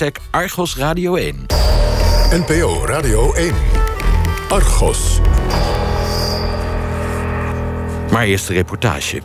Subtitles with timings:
[0.00, 1.46] Tech Argos Radio 1.
[2.30, 3.54] NPO Radio 1.
[4.48, 5.20] Argos.
[8.10, 9.22] Maar eerst de reportage.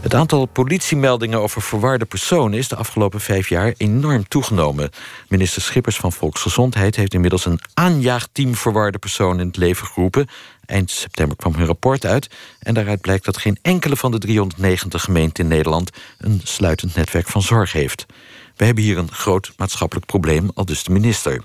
[0.00, 4.90] Het aantal politiemeldingen over verwarde personen is de afgelopen vijf jaar enorm toegenomen.
[5.28, 10.26] Minister Schippers van Volksgezondheid heeft inmiddels een aanjaagteam verwarde personen in het leven geroepen.
[10.66, 15.02] Eind september kwam hun rapport uit en daaruit blijkt dat geen enkele van de 390
[15.02, 18.06] gemeenten in Nederland een sluitend netwerk van zorg heeft.
[18.62, 21.42] We hebben hier een groot maatschappelijk probleem, al dus de minister.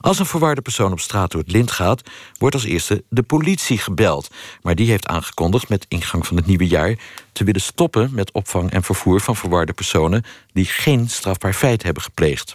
[0.00, 2.02] Als een verwarde persoon op straat door het lint gaat,
[2.38, 4.30] wordt als eerste de politie gebeld.
[4.62, 6.98] Maar die heeft aangekondigd met ingang van het nieuwe jaar
[7.32, 12.02] te willen stoppen met opvang en vervoer van verwarde personen die geen strafbaar feit hebben
[12.02, 12.52] gepleegd.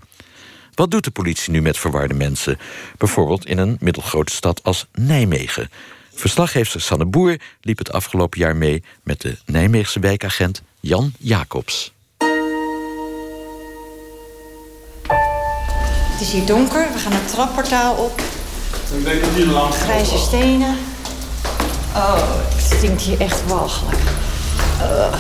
[0.74, 2.60] Wat doet de politie nu met verwarde mensen?
[2.98, 5.70] Bijvoorbeeld in een middelgrote stad als Nijmegen.
[6.14, 11.92] Verslaggever Sanne Boer liep het afgelopen jaar mee met de Nijmeegse wijkagent Jan Jacobs.
[16.22, 16.88] Het is hier donker.
[16.94, 18.22] We gaan het trapportaal op.
[18.98, 19.74] Ik denk dat hier lang.
[19.74, 20.78] Grijze stenen.
[21.96, 22.16] Oh,
[22.56, 24.02] het stinkt hier echt walgelijk.
[24.82, 25.14] Uh.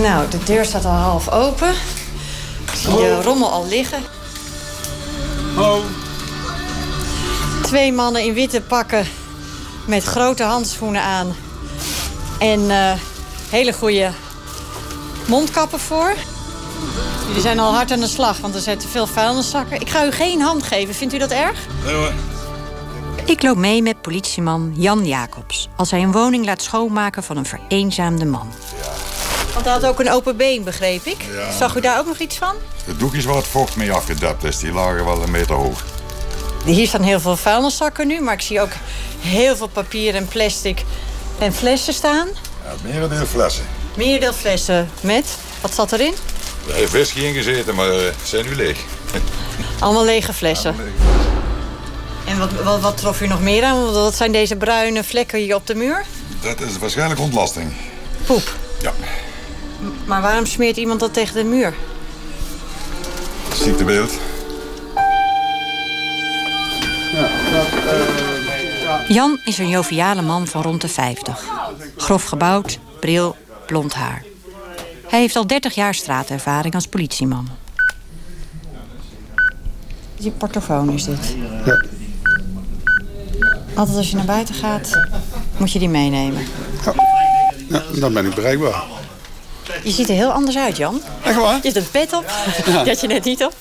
[0.00, 1.70] Nou, de deur staat al half open.
[2.64, 4.02] Ik zie de rommel al liggen.
[5.58, 5.84] Oh.
[7.62, 9.06] Twee mannen in witte pakken
[9.86, 11.36] met grote handschoenen aan.
[12.38, 12.92] En uh,
[13.50, 14.10] hele goede
[15.26, 16.14] mondkappen voor.
[17.32, 19.80] Jullie zijn al hard aan de slag, want er zitten veel vuilniszakken.
[19.80, 20.94] Ik ga u geen hand geven.
[20.94, 21.58] Vindt u dat erg?
[21.84, 22.12] Nee hoor.
[23.24, 25.68] Ik loop mee met politieman Jan Jacobs...
[25.76, 28.52] als hij een woning laat schoonmaken van een vereenzaamde man.
[28.82, 28.90] Ja.
[29.52, 31.16] Want hij had ook een open been, begreep ik.
[31.32, 31.52] Ja.
[31.52, 32.54] Zag u daar ook nog iets van?
[32.86, 35.84] De doekjes waar het vocht mee afgedapt is, die lagen wel een meter hoog.
[36.64, 38.72] Hier staan heel veel vuilniszakken nu, maar ik zie ook
[39.20, 40.84] heel veel papier en plastic
[41.38, 42.28] en flessen staan.
[42.64, 43.64] Ja, meerdeel flessen.
[43.96, 45.36] Meerdeel flessen met?
[45.60, 46.14] Wat zat erin?
[46.68, 48.78] Er heeft whisky in gezeten, maar ze zijn nu leeg.
[49.80, 50.74] Allemaal lege flessen.
[52.24, 53.92] En wat, wat, wat, trof u nog meer aan?
[53.92, 56.04] Wat zijn deze bruine vlekken hier op de muur?
[56.40, 57.72] Dat is waarschijnlijk ontlasting.
[58.26, 58.54] Poep?
[58.80, 58.92] Ja.
[60.04, 61.74] maar waarom smeert iemand dat tegen de muur?
[63.54, 64.12] Ziektebeeld.
[67.12, 67.28] Ja,
[69.08, 71.44] Jan is een joviale man van rond de 50.
[71.96, 73.36] Grof gebouwd, bril,
[73.66, 74.22] blond haar.
[75.12, 77.48] Hij heeft al 30 jaar straatervaring als politieman.
[80.16, 81.36] Die portofoon is dit.
[81.64, 81.84] Ja.
[83.74, 84.90] Altijd als je naar buiten gaat,
[85.56, 86.46] moet je die meenemen.
[86.84, 86.94] Ja,
[87.68, 88.82] ja dan ben ik bereikbaar.
[89.82, 91.00] Je ziet er heel anders uit, Jan.
[91.22, 91.54] Echt waar?
[91.54, 92.24] Je hebt een pet op.
[92.66, 92.82] Ja.
[92.82, 93.54] Die had je net niet op.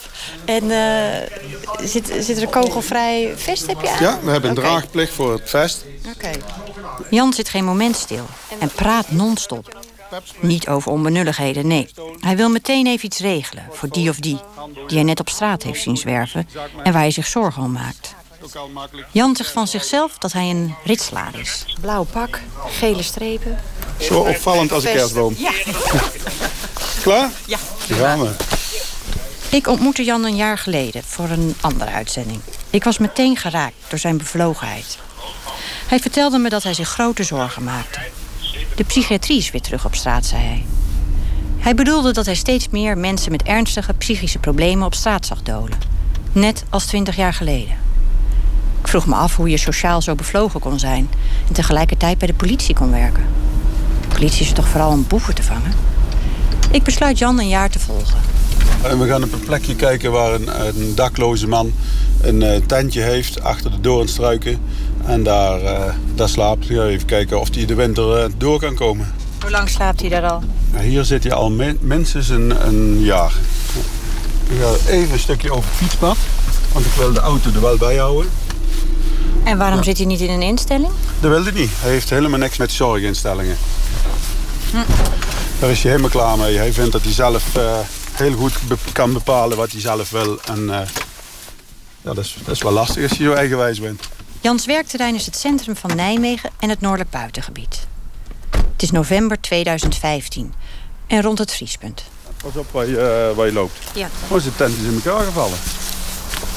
[0.45, 4.03] En uh, zit, zit er een kogelvrij vest heb je aan?
[4.03, 5.85] Ja, we hebben een draagplicht voor het vest.
[6.15, 6.31] Oké.
[7.09, 8.25] Jan zit geen moment stil
[8.59, 9.89] en praat non-stop.
[10.39, 11.87] Niet over onbenulligheden, nee.
[12.19, 14.39] Hij wil meteen even iets regelen voor die of die...
[14.87, 16.47] die hij net op straat heeft zien zwerven
[16.83, 18.15] en waar hij zich zorgen om maakt.
[19.11, 21.65] Jan zegt van zichzelf dat hij een ritslaar is.
[21.81, 23.59] Blauw pak, gele strepen.
[23.99, 25.35] Zo opvallend als een kerstboom.
[25.37, 25.51] Ja.
[27.01, 27.29] Klaar?
[27.45, 27.57] Ja.
[27.87, 28.35] Gaan.
[29.49, 32.41] Ik ontmoette Jan een jaar geleden voor een andere uitzending.
[32.69, 34.97] Ik was meteen geraakt door zijn bevlogenheid.
[35.87, 37.99] Hij vertelde me dat hij zich grote zorgen maakte.
[38.81, 40.65] De psychiatrie is weer terug op straat, zei hij.
[41.57, 45.77] Hij bedoelde dat hij steeds meer mensen met ernstige psychische problemen op straat zag dolen.
[46.31, 47.75] Net als twintig jaar geleden.
[48.81, 51.09] Ik vroeg me af hoe je sociaal zo bevlogen kon zijn...
[51.47, 53.23] en tegelijkertijd bij de politie kon werken.
[54.01, 55.73] De politie is toch vooral om boeven te vangen?
[56.71, 58.19] Ik besluit Jan een jaar te volgen.
[58.83, 61.73] En we gaan op een plekje kijken waar een, een dakloze man
[62.21, 64.59] een uh, tentje heeft achter de doornstruiken.
[65.05, 66.79] En daar, uh, daar slaapt hij.
[66.79, 69.13] Even kijken of hij de winter uh, door kan komen.
[69.41, 70.43] Hoe lang slaapt hij daar al?
[70.79, 73.33] hier zit hij al min minstens een, een jaar.
[74.49, 76.17] Ik ga even een stukje over het fietspad.
[76.71, 78.31] Want ik wil de auto er wel bij houden.
[79.43, 79.83] En waarom ja.
[79.83, 80.91] zit hij niet in een instelling?
[81.19, 81.71] Dat wil hij niet.
[81.79, 83.57] Hij heeft helemaal niks met zorginstellingen.
[84.71, 84.77] Hm.
[85.59, 86.57] Daar is hij helemaal klaar mee.
[86.57, 87.77] Hij vindt dat hij zelf uh,
[88.11, 90.39] heel goed be kan bepalen wat hij zelf wil.
[90.45, 90.79] En uh,
[92.01, 94.09] ja, dat, is, dat is wel lastig als je zo eigenwijs bent.
[94.41, 97.87] Jans werkterrein is het centrum van Nijmegen en het noordelijk buitengebied.
[98.49, 100.53] Het is november 2015
[101.07, 102.03] en rond het vriespunt.
[102.43, 103.77] Pas op waar je, uh, waar je loopt.
[103.93, 104.09] Ja.
[104.27, 105.57] Oh, de tent is in elkaar gevallen.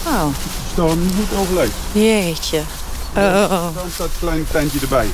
[0.07, 0.27] Oh.
[0.73, 1.75] Storm niet overleefd.
[1.93, 2.63] Jeetje.
[3.17, 3.75] Oh.
[3.75, 5.09] Dan staat een klein tentje erbij.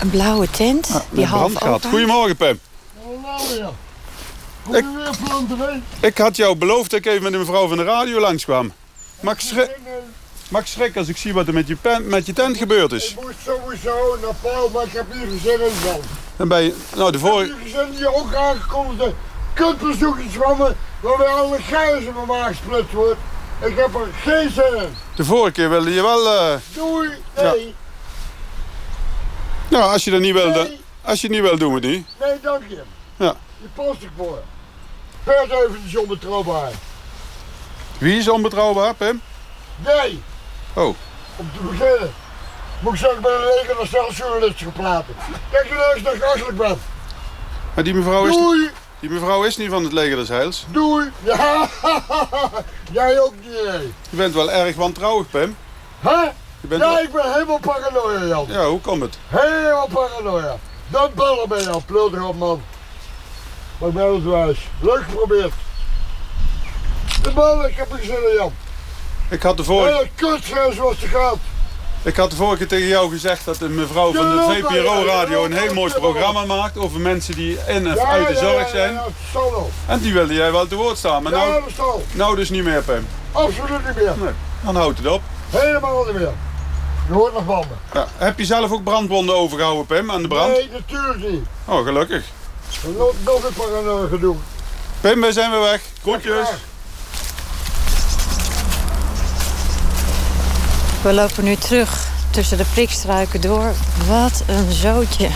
[0.00, 1.86] Een blauwe tent ja, die half gaat.
[1.86, 2.60] Goedemorgen, Pim.
[4.70, 4.84] Ik,
[6.00, 8.72] ik had jou beloofd dat ik even met de mevrouw van de radio langskwam.
[9.20, 9.70] Mag ik,
[10.48, 12.92] mag ik schrik als ik zie wat er met je, pen, met je tent gebeurd
[12.92, 13.10] is?
[13.10, 16.00] Ik moest sowieso naar Paul, maar ik heb hier gezin in van.
[16.36, 17.44] Dan ben je, nou de vorige...
[17.44, 19.12] Ik heb hier gezin die ook aangekondigd
[19.54, 21.56] kutbezoekjes van me, waarbij alle
[21.98, 23.20] in mijn maag gesplitst wordt.
[23.64, 24.94] Ik heb er geen zin in.
[25.16, 26.26] De vorige keer wilde je wel...
[26.28, 27.74] eh, Doei, nee,
[29.68, 30.80] Nou, als je dat niet wil, Nee.
[31.02, 32.06] als je het niet wil, doen we niet.
[32.20, 32.82] nee, dank je.
[33.16, 33.36] Ja.
[33.60, 34.42] Je past ik voor.
[35.24, 36.70] Bert even is onbetrouwbaar.
[37.98, 39.20] Wie is onbetrouwbaar, Pim?
[39.84, 40.22] Nee,
[40.78, 40.94] Oh,
[41.36, 42.12] om te beginnen.
[42.80, 45.14] Moet ik straks bij de leger als zelfjournalist praten.
[45.50, 46.78] Kijk je eens dat ik achterlijk ben.
[47.74, 48.70] maar die mevrouw, is, Doei,
[49.00, 50.66] die mevrouw is niet van het leger des Heils.
[50.70, 51.10] doei.
[51.22, 51.68] Ja,
[52.92, 53.52] jij ook niet.
[54.10, 55.56] Je bent wel erg wantrouwig, Pim.
[56.00, 56.10] Hè?
[56.60, 58.46] Je Ja, wel- ik ben helemaal paranoia, Jan.
[58.48, 59.18] Ja, hoe komt het?
[59.28, 60.56] Helemaal paranoia.
[60.88, 62.62] Dat bellen ben je al, pleuter op, man.
[63.78, 64.58] Maar ik ben het wijs.
[64.80, 65.52] Leuk geprobeerd.
[67.22, 68.52] De ballen, ik heb er zin in, Jan.
[69.28, 71.38] Ik had de vorige, Hele
[72.02, 75.52] ik had de vorige keer tegen jou gezegd dat de mevrouw van de VPRO-radio een
[75.52, 79.00] heel mooi programma maakt over mensen die in of Ja, uit de zorg zijn.
[79.86, 81.22] En die wilde jij wel te woord staan.
[81.22, 81.62] Maar nou,
[82.12, 83.06] nou dus niet meer, Pim.
[83.32, 84.14] Absoluut niet meer.
[84.16, 84.32] Nee,
[84.64, 85.22] dan houdt het op.
[85.50, 86.32] Helemaal niet meer.
[87.06, 87.98] Je hoort nog van me.
[87.98, 88.06] Ja.
[88.16, 90.52] Heb je zelf ook brandwonden overgehouden, Pim, aan de brand?
[90.52, 91.44] Nee, natuurlijk niet.
[91.64, 92.24] Oh, gelukkig.
[92.96, 94.36] Nog, nog een paranoia gedoe.
[95.00, 95.82] Pim, wij zijn weer weg.
[96.02, 96.48] Groetjes.
[101.08, 103.72] We lopen nu terug tussen de prikstruiken door.
[104.06, 105.28] Wat een zootje.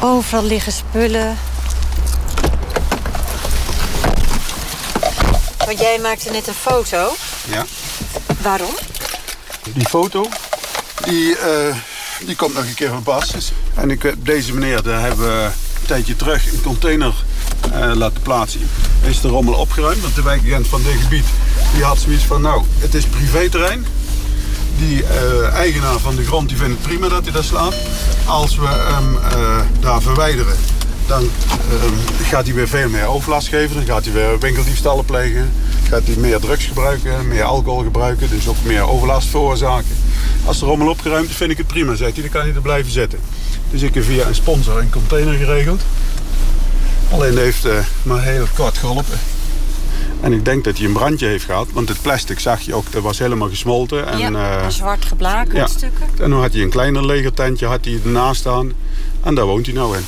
[0.00, 1.38] Overal liggen spullen.
[5.66, 7.12] Want jij maakte net een foto.
[7.50, 7.64] Ja.
[8.40, 8.74] Waarom?
[9.74, 10.28] Die foto,
[11.04, 11.76] die, eh,
[12.26, 13.52] die komt nog een keer van pas.
[13.74, 17.14] En ik, weet- deze meneer, daar hebben we een tijdje terug een container
[17.72, 18.70] eh, laten plaatsen.
[19.02, 21.24] Is de rommel opgeruimd, want de wijkagent van dit gebied
[21.74, 22.40] die had zoiets van...
[22.40, 23.86] nou, het is privéterrein.
[24.78, 27.74] Die eh, eigenaar van de grond die vindt het prima dat hij daar slaat.
[28.24, 30.56] Als we hem eh, daar verwijderen,
[31.06, 33.76] dan eh, gaat hij weer veel meer overlast geven.
[33.76, 35.52] Dan gaat hij weer winkeldiefstallen plegen.
[35.88, 38.30] Gaat hij meer drugs gebruiken, meer alcohol gebruiken.
[38.30, 39.96] Dus ook meer overlast veroorzaken.
[40.44, 42.22] Als de rommel opgeruimd is, vind ik het prima, zegt hij.
[42.22, 43.18] Dan kan hij er blijven zitten.
[43.70, 45.80] Dus ik heb via een sponsor een container geregeld.
[47.12, 49.18] Alleen heeft eh, maar heel kort geholpen.
[50.22, 51.66] En ik denk dat hij een brandje heeft gehad.
[51.72, 54.06] Want het plastic zag je ook, dat was helemaal gesmolten.
[54.06, 55.66] En, ja, eh, zwart geblakerd ja.
[55.66, 56.06] stukken.
[56.20, 58.72] en dan had hij een kleiner legertentje had hij ernaast staan.
[59.24, 60.04] En daar woont hij nou in.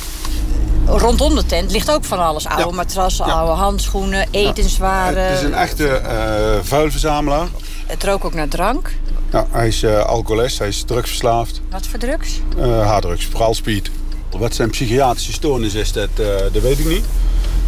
[0.85, 2.45] Rondom de tent ligt ook van alles.
[2.47, 2.71] Oude Ja.
[2.75, 3.31] matrassen, Ja.
[3.33, 5.23] oude handschoenen, etenswaren.
[5.25, 7.47] Het is een echte eh, vuilverzamelaar.
[7.85, 8.91] Het rook ook naar drank.
[9.31, 11.61] Ja, hij is eh, alcoholist, hij is drugsverslaafd.
[11.71, 12.39] Wat voor drugs?
[12.57, 13.89] eh harddrugs, vooral speed.
[14.37, 16.09] Wat zijn psychiatrische stoornis is, dat,
[16.51, 17.05] dat weet ik niet.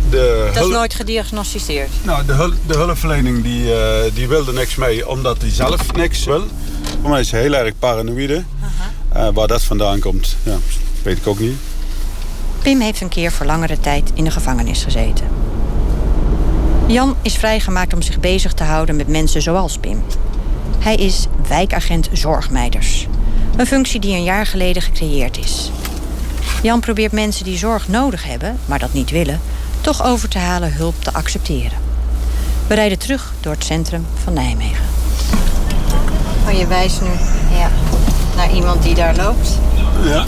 [0.10, 1.90] De, Dat is nooit gediagnosticeerd.
[2.04, 6.24] nou, de, hul- de hulpverlening die, eh, die wilde niks mee omdat hij zelf niks
[6.24, 6.44] wil.
[7.02, 8.44] Voor mij is hij heel erg paranoïde.
[9.14, 10.56] Eh, waar dat vandaan komt, ja,
[11.04, 11.58] weet ik ook niet.
[12.62, 15.28] Pim heeft een keer voor langere tijd in de gevangenis gezeten.
[16.88, 20.04] Jan is vrijgemaakt om zich bezig te houden met mensen zoals Pim.
[20.80, 23.08] Hij is wijkagent zorgmeiders.
[23.58, 25.72] Een functie die een jaar geleden gecreëerd is.
[26.64, 29.42] Jan probeert mensen die zorg nodig hebben, maar dat niet willen,
[29.94, 31.78] toch over te halen hulp te accepteren.
[32.68, 34.86] We rijden terug door het centrum van Nijmegen.
[36.48, 37.10] Oh, je wijst nu
[37.58, 37.70] ja,
[38.36, 39.50] naar iemand die daar loopt.
[40.04, 40.26] Ja.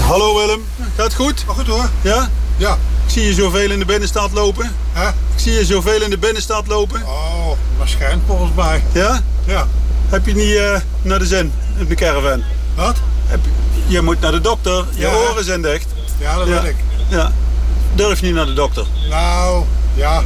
[0.00, 0.64] Hallo Willem,
[0.96, 1.44] gaat het goed?
[1.46, 1.88] goed hoor.
[2.00, 2.28] Ja?
[2.56, 2.72] Ja.
[3.04, 4.72] Ik zie je zoveel in de binnenstad lopen.
[4.92, 5.08] Hè?
[5.08, 7.02] Ik zie je zoveel in de binnenstad lopen.
[7.06, 8.82] Oh, waarschijnlijk volgens mij.
[8.92, 9.20] Ja?
[9.46, 9.66] Ja.
[10.08, 12.42] Heb je niet eh, naar de zin in de caravan?
[12.74, 12.96] Wat?
[13.26, 14.84] Heb je, je moet naar de dokter.
[14.94, 15.14] Je Ja.
[15.14, 15.86] oren zijn dicht.
[16.18, 16.62] Ja, dat ja.
[16.62, 16.76] weet ik.
[17.08, 17.32] Ja.
[17.94, 18.86] Durf je niet naar de dokter?
[19.10, 20.22] Nou, ja.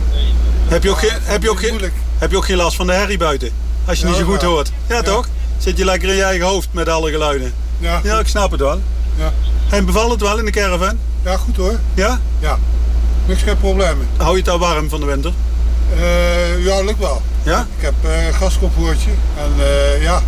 [0.69, 1.81] Heb je ook, geen, heb je ook, geen,
[2.19, 3.51] heb je ook geen last van de herrie buiten?
[3.85, 4.51] Als je Ja, niet zo goed wel.
[4.51, 4.71] hoort.
[4.87, 5.03] Ja, Ja.
[5.03, 5.29] toch?
[5.59, 7.53] Zit je lekker in je eigen hoofd met alle geluiden?
[7.79, 8.81] Ja, Ja, ik snap het wel.
[9.17, 9.33] ja.
[9.71, 10.99] En bevalt het wel in de caravan?
[11.25, 11.79] ja goed hoor.
[11.95, 12.21] Ja?
[12.39, 12.59] Ja.
[13.27, 14.09] Niks geen problemen.
[14.17, 15.33] Hou je het daar warm van de winter?
[15.97, 17.23] Eh ja, lukt wel.
[17.43, 17.67] Ja?
[17.77, 20.23] Ik heb eh, een gaskopwoordje en eh, ja,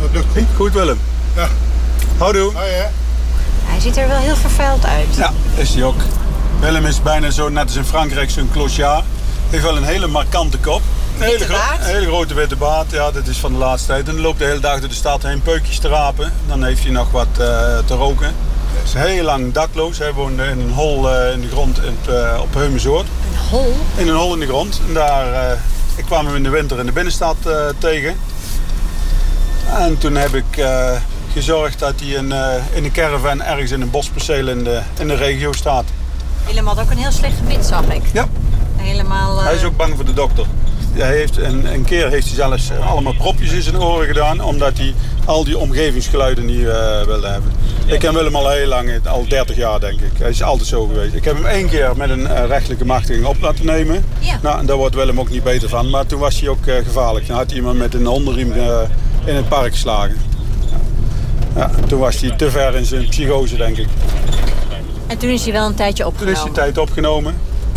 [0.00, 0.42] dat lukt goed.
[0.56, 0.98] Goed Willem.
[1.36, 1.48] Ja.
[2.18, 2.52] Houdoe.
[2.52, 2.90] Ja.
[3.64, 5.06] Hij ziet er wel heel vervuild uit.
[5.16, 6.00] Ja, is hij ook.
[6.62, 9.04] Willem is bijna zo, net als in Frankrijk, zo'n clochard.
[9.50, 10.80] Heeft wel een hele markante kop.
[11.16, 14.08] Een hele, een hele grote witte baard, ja, dat is van de laatste tijd.
[14.08, 16.32] En loopt de hele dag door de stad heen peukjes te rapen.
[16.46, 18.34] Dan heeft hij nog wat eh, te roken.
[18.72, 19.98] Hij is heel lang dakloos.
[19.98, 23.06] Hij woonde in een hol eh, in de grond in eh, op Heumenzoord.
[23.06, 23.76] Een hol.
[23.96, 24.80] In een hol in de grond.
[24.86, 25.58] En daar
[25.96, 27.36] ik kwam hem in de winter in de binnenstad
[27.78, 28.16] tegen.
[29.68, 30.66] En toen heb ik
[31.32, 32.32] gezorgd dat hij in,
[32.72, 35.84] in een caravan ergens in een bosperceel in de, in de regio staat.
[36.46, 38.02] Willem had ook een heel slecht gebit, zag ik.
[38.12, 38.26] Ja,
[38.76, 39.38] Helemaal...
[39.38, 40.46] eh, hij is ook bang voor de dokter.
[40.92, 44.40] Hij heeft een, een keer heeft hij zelfs allemaal propjes in zijn oren gedaan...
[44.44, 44.94] omdat hij
[45.24, 47.52] al die omgevingsgeluiden niet uh, wilde hebben.
[47.86, 50.10] Ik ken Willem al heel lang, al 30 jaar denk ik.
[50.18, 51.14] Hij is altijd zo geweest.
[51.14, 54.04] Ik heb hem één keer met een uh, rechtelijke machtiging op laten nemen.
[54.18, 54.38] Ja.
[54.42, 55.90] Nou, en daar wordt Willem ook niet beter van.
[55.90, 57.26] Maar toen was hij ook uh, gevaarlijk.
[57.26, 58.52] Dan had iemand met een hondenriem
[59.24, 60.16] in het park geslagen.
[61.56, 63.88] Ja, toen was hij te ver in zijn psychose, denk ik.
[65.12, 66.34] En toen is hij wel een tijdje opgenomen?
[66.34, 67.34] Toen is hij tijd opgenomen.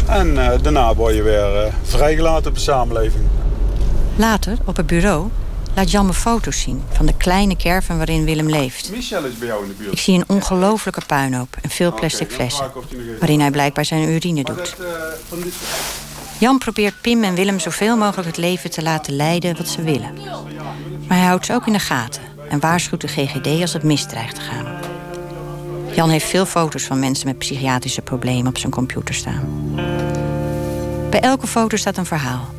[0.08, 3.24] En uh, daarna word je weer uh, vrijgelaten op de samenleving.
[4.16, 5.30] Later, op het bureau,
[5.74, 6.84] laat Jan me foto's zien...
[6.92, 8.92] van de kleine caravan waarin Willem leeft.
[8.92, 9.92] Michel is bij jou in de buurt.
[9.92, 12.72] Ik zie een ongelofelijke puinhoop en veel plastic okay, flessen...
[13.20, 14.58] waarin hij blijkbaar zijn urine doet.
[14.58, 14.76] Dat,
[15.40, 15.54] uh, dit...
[16.38, 20.14] Jan probeert Pim en Willem zoveel mogelijk het leven te laten leiden wat ze willen.
[21.08, 22.22] Maar hij houdt ze ook in de gaten...
[22.50, 24.75] en waarschuwt de GGD als het misdreigt te gaan.
[25.96, 29.74] Jan heeft veel foto's van mensen met psychiatrische problemen op zijn computer staan.
[31.10, 32.50] Bij elke foto staat een verhaal.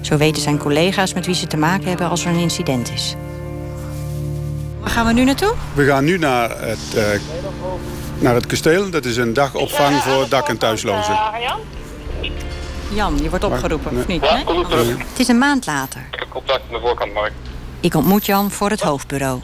[0.00, 3.14] Zo weten zijn collega's met wie ze te maken hebben als er een incident is.
[4.80, 5.54] Waar gaan we nu naartoe?
[5.72, 7.04] We gaan nu naar het, uh,
[8.18, 8.90] naar het kasteel.
[8.90, 11.18] Dat is een dagopvang voor dak- en thuislozen.
[12.92, 14.02] Jan, je wordt opgeroepen, nee.
[14.02, 14.22] of niet?
[14.22, 14.88] Ja, kom terug.
[14.88, 16.06] Het is een maand later.
[16.12, 17.32] Ik heb contact met de voorkant, Mark.
[17.80, 19.40] Ik ontmoet Jan voor het hoofdbureau.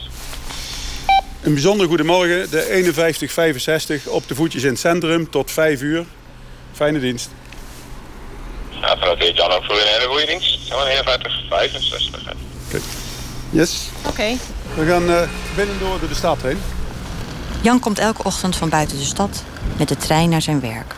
[1.43, 6.05] Een bijzonder goedemorgen, de 5165 op de voetjes in het centrum tot 5 uur.
[6.73, 7.31] Fijne dienst.
[8.81, 10.59] Ja, vanuit dit Jan ook voor een hele goede dienst.
[10.69, 12.21] 5165.
[12.23, 12.37] Oké.
[12.69, 12.81] Okay.
[13.51, 13.89] Yes.
[13.99, 14.09] Oké.
[14.09, 14.39] Okay.
[14.75, 15.23] We gaan uh,
[15.57, 16.59] binnendoor door de stad heen.
[17.63, 19.45] Jan komt elke ochtend van buiten de stad
[19.79, 20.95] met de trein naar zijn werk.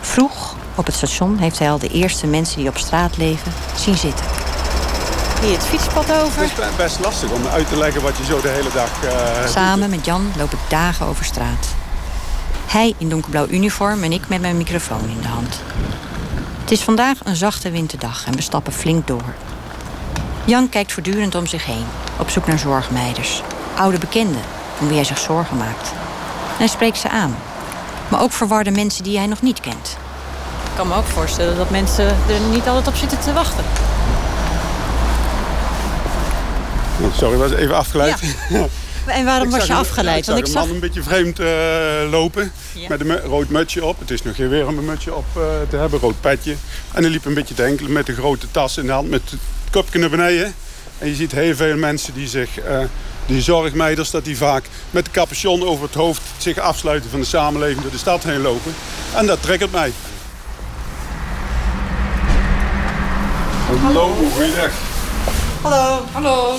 [0.00, 3.96] Vroeg op het station heeft hij al de eerste mensen die op straat leven zien
[3.96, 4.49] zitten.
[5.40, 6.42] Hier het fietspad over.
[6.42, 8.90] Het is best lastig om uit te leggen wat je zo de hele dag...
[9.04, 11.68] Uh, Samen met Jan loop ik dagen over straat.
[12.66, 15.60] Hij in donkerblauw uniform en ik met mijn microfoon in de hand.
[16.60, 19.34] Het is vandaag een zachte winterdag en we stappen flink door.
[20.44, 21.84] Jan kijkt voortdurend om zich heen,
[22.18, 23.42] op zoek naar zorgmeiders.
[23.76, 24.42] Oude bekenden,
[24.80, 25.90] om wie hij zich zorgen maakt.
[25.90, 27.36] En hij spreekt ze aan.
[28.08, 29.96] Maar ook verwarde mensen die hij nog niet kent.
[30.64, 33.64] Ik kan me ook voorstellen dat mensen er niet altijd op zitten te wachten.
[37.16, 38.20] Sorry, was even afgeleid.
[38.48, 38.66] Ja.
[39.06, 40.18] En waarom was je afgeleid?
[40.18, 42.52] Ik zag, Want ik zag een man een beetje vreemd uh, lopen.
[42.72, 42.88] Ja.
[42.88, 43.98] Met een rood mutsje op.
[43.98, 46.00] Het is nog geen weer om een mutsje op uh, te hebben.
[46.00, 46.56] Rood petje.
[46.92, 49.10] En hij liep een beetje te enkelen met een grote tas in de hand.
[49.10, 49.40] Met het
[49.70, 50.54] kopje naar beneden.
[50.98, 52.64] En je ziet heel veel mensen die zich...
[52.64, 52.78] Uh,
[53.26, 56.22] die zorgmeiders, dat die vaak met de capuchon over het hoofd...
[56.36, 58.74] zich afsluiten van de samenleving door de stad heen lopen.
[59.14, 59.92] En dat triggert mij.
[63.82, 64.70] Hallo, goeiedag.
[65.62, 66.04] Hallo.
[66.12, 66.58] Hallo.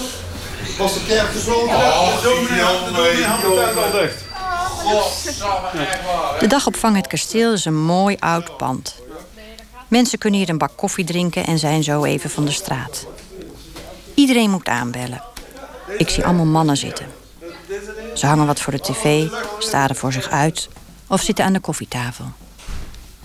[0.77, 1.75] Was de kerk gesloten?
[1.75, 2.23] Oh,
[6.39, 8.95] de dagopvang Het Kasteel is een mooi oud pand.
[9.87, 13.05] Mensen kunnen hier een bak koffie drinken en zijn zo even van de straat.
[14.13, 15.23] Iedereen moet aanbellen.
[15.97, 17.05] Ik zie allemaal mannen zitten.
[18.15, 19.27] Ze hangen wat voor de tv,
[19.59, 20.69] staren voor zich uit
[21.07, 22.25] of zitten aan de koffietafel.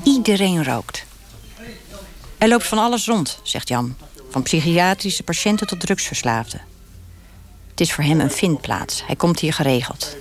[0.02, 1.04] Iedereen rookt.
[2.38, 3.96] Er loopt van alles rond, zegt Jan.
[4.30, 6.60] Van psychiatrische patiënten tot drugsverslaafden.
[7.76, 9.06] Het is voor hem een vindplaats.
[9.06, 10.16] Hij komt hier geregeld.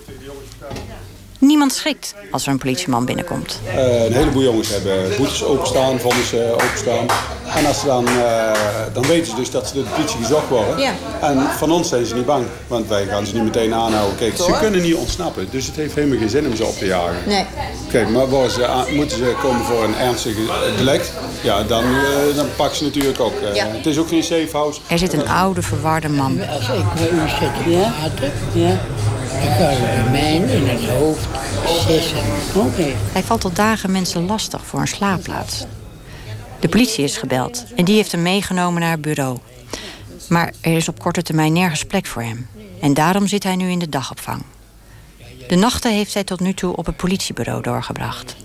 [1.40, 3.60] Niemand schrikt als er een politieman binnenkomt.
[3.66, 7.06] Uh, een heleboel jongens hebben boetes openstaan, vonnissen openstaan.
[7.56, 8.52] En als ze dan, uh,
[8.94, 10.80] dan weten ze dus dat ze door de politie gezocht worden.
[10.80, 10.92] Ja.
[11.22, 14.18] En van ons zijn ze niet bang, want wij gaan ze niet meteen aanhouden.
[14.18, 16.86] Kijk, ze kunnen niet ontsnappen, dus het heeft helemaal geen zin om ze op te
[16.86, 17.18] jagen.
[17.26, 17.46] Nee.
[17.92, 20.36] Kijk, maar worden ze moeten ze komen voor een ernstig
[20.78, 21.12] delict,
[21.42, 23.34] ja, dan, uh, dan pakken ze natuurlijk ook.
[23.54, 23.68] Ja.
[23.68, 24.80] Het is ook geen safe house.
[24.88, 26.40] Er zit een oude, verwarde man.
[26.50, 27.74] Als ik bij u zit
[28.54, 28.80] ja.
[29.42, 31.28] Ik ga de mijn in het hoofd
[31.88, 32.18] sissen.
[32.56, 32.68] Oké.
[32.68, 32.96] Okay.
[33.12, 35.66] Hij valt al dagen mensen lastig voor een slaapplaats.
[36.60, 39.38] De politie is gebeld en die heeft hem meegenomen naar het bureau.
[40.30, 42.48] Maar er is op korte termijn nergens plek voor hem.
[42.82, 44.42] En daarom zit hij nu in de dagopvang.
[45.48, 48.36] De nachten heeft hij tot nu toe op het politiebureau doorgebracht.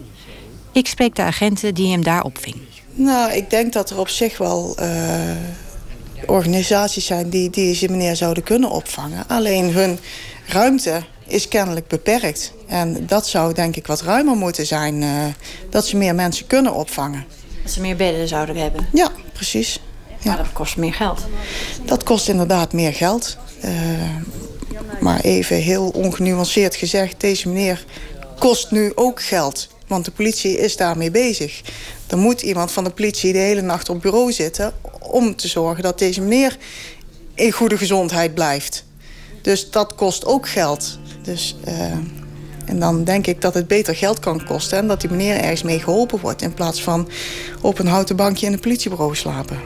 [0.73, 2.57] Ik spreek de agenten die hem daar opving.
[2.93, 4.89] Nou, ik denk dat er op zich wel uh,
[6.27, 9.25] organisaties zijn die deze meneer zouden kunnen opvangen.
[9.29, 9.99] Alleen hun
[10.53, 12.53] ruimte is kennelijk beperkt.
[12.67, 15.03] En dat zou denk ik wat ruimer moeten zijn.
[15.03, 15.25] Uh,
[15.71, 17.25] dat ze meer mensen kunnen opvangen.
[17.63, 18.89] Dat ze meer bedden zouden hebben?
[18.93, 19.81] Ja, precies.
[20.09, 20.17] Ja.
[20.29, 21.27] Maar dat kost meer geld.
[21.85, 23.37] Dat kost inderdaad meer geld.
[23.65, 23.71] Uh,
[25.01, 27.21] maar even heel ongenuanceerd gezegd...
[27.21, 27.85] deze meneer
[28.39, 29.69] kost nu ook geld.
[29.87, 31.61] Want de politie is daarmee bezig.
[32.07, 34.73] Er moet iemand van de politie de hele nacht op bureau zitten...
[35.01, 36.57] om te zorgen dat deze meneer
[37.35, 38.85] in goede gezondheid blijft.
[39.43, 40.99] Dus dat kost ook geld.
[41.23, 41.93] Dus, eh,
[42.65, 44.79] en dan denk ik dat het beter geld kan kosten...
[44.79, 46.43] en dat die meneer ergens mee geholpen wordt...
[46.43, 47.09] in plaats van
[47.61, 49.59] op een houten bankje in een politiebureau slapen.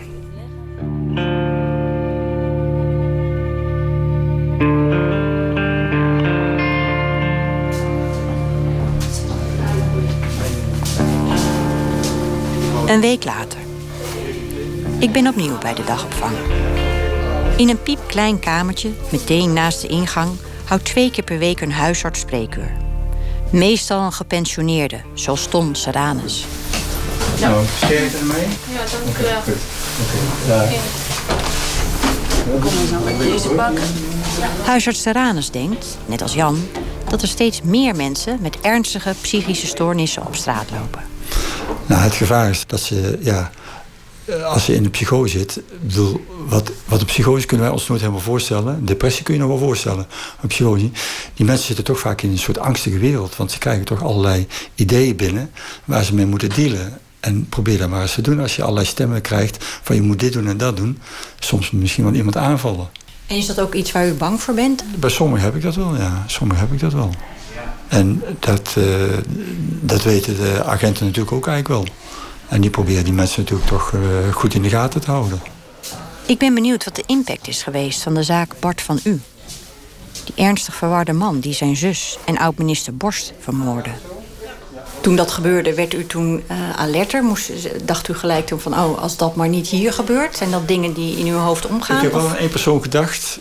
[12.87, 13.59] Een week later.
[14.99, 16.33] Ik ben opnieuw bij de dagopvang.
[17.57, 20.31] In een piepklein kamertje, meteen naast de ingang,
[20.65, 22.73] houdt twee keer per week een huisarts spreekuur.
[23.51, 26.47] Meestal een gepensioneerde, zoals Ton Seranus.
[27.41, 28.47] Nou, sterkte ermee?
[28.47, 29.39] Ja, dank u wel.
[30.59, 30.79] Oké.
[32.61, 33.85] Kom eens dan met deze pakken.
[34.65, 36.69] Huisarts Seranus denkt, net als Jan,
[37.09, 41.03] dat er steeds meer mensen met ernstige psychische stoornissen op straat lopen.
[41.87, 43.51] Nou, het gevaar is dat ze, ja,
[44.45, 48.01] als je in de psychose zit, bedoel, wat, wat een psychose kunnen wij ons nooit
[48.01, 48.85] helemaal voorstellen.
[48.85, 50.07] Depressie kun je nog wel voorstellen.
[50.37, 50.91] Maar psychose,
[51.35, 53.37] die mensen zitten toch vaak in een soort angstige wereld.
[53.37, 55.51] Want ze krijgen toch allerlei ideeën binnen
[55.85, 56.99] waar ze mee moeten dealen.
[57.21, 58.41] En probeer dat maar eens te doen.
[58.41, 60.99] Als je allerlei stemmen krijgt van je moet dit doen en dat doen.
[61.39, 62.89] Soms misschien wel iemand aanvallen.
[63.27, 64.85] En is dat ook iets waar u bang voor bent?
[64.97, 66.25] Bij sommigen heb ik dat wel, ja.
[66.27, 67.15] Sommigen heb ik dat wel.
[67.89, 68.85] En dat, uh,
[69.81, 71.95] dat weten de agenten natuurlijk ook eigenlijk wel.
[72.49, 75.43] En die proberen die mensen natuurlijk toch uh, goed in de gaten te houden.
[76.27, 79.21] Ik ben benieuwd wat de impact is geweest van de zaak Bart van U.
[80.25, 83.91] Die ernstig verwarde man die zijn zus en oud-minister Borst vermoordde.
[85.01, 87.25] Toen dat gebeurde, werd u toen uh, alerter?
[87.25, 87.51] Moest,
[87.85, 90.37] dacht u gelijk toen van, oh, als dat maar niet hier gebeurt...
[90.37, 91.97] zijn dat dingen die in uw hoofd omgaan?
[91.97, 93.39] Ik heb wel aan één persoon gedacht.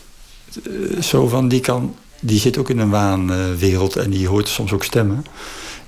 [0.64, 4.72] Uh, zo van, die, kan, die zit ook in een waanwereld en die hoort soms
[4.72, 5.26] ook stemmen.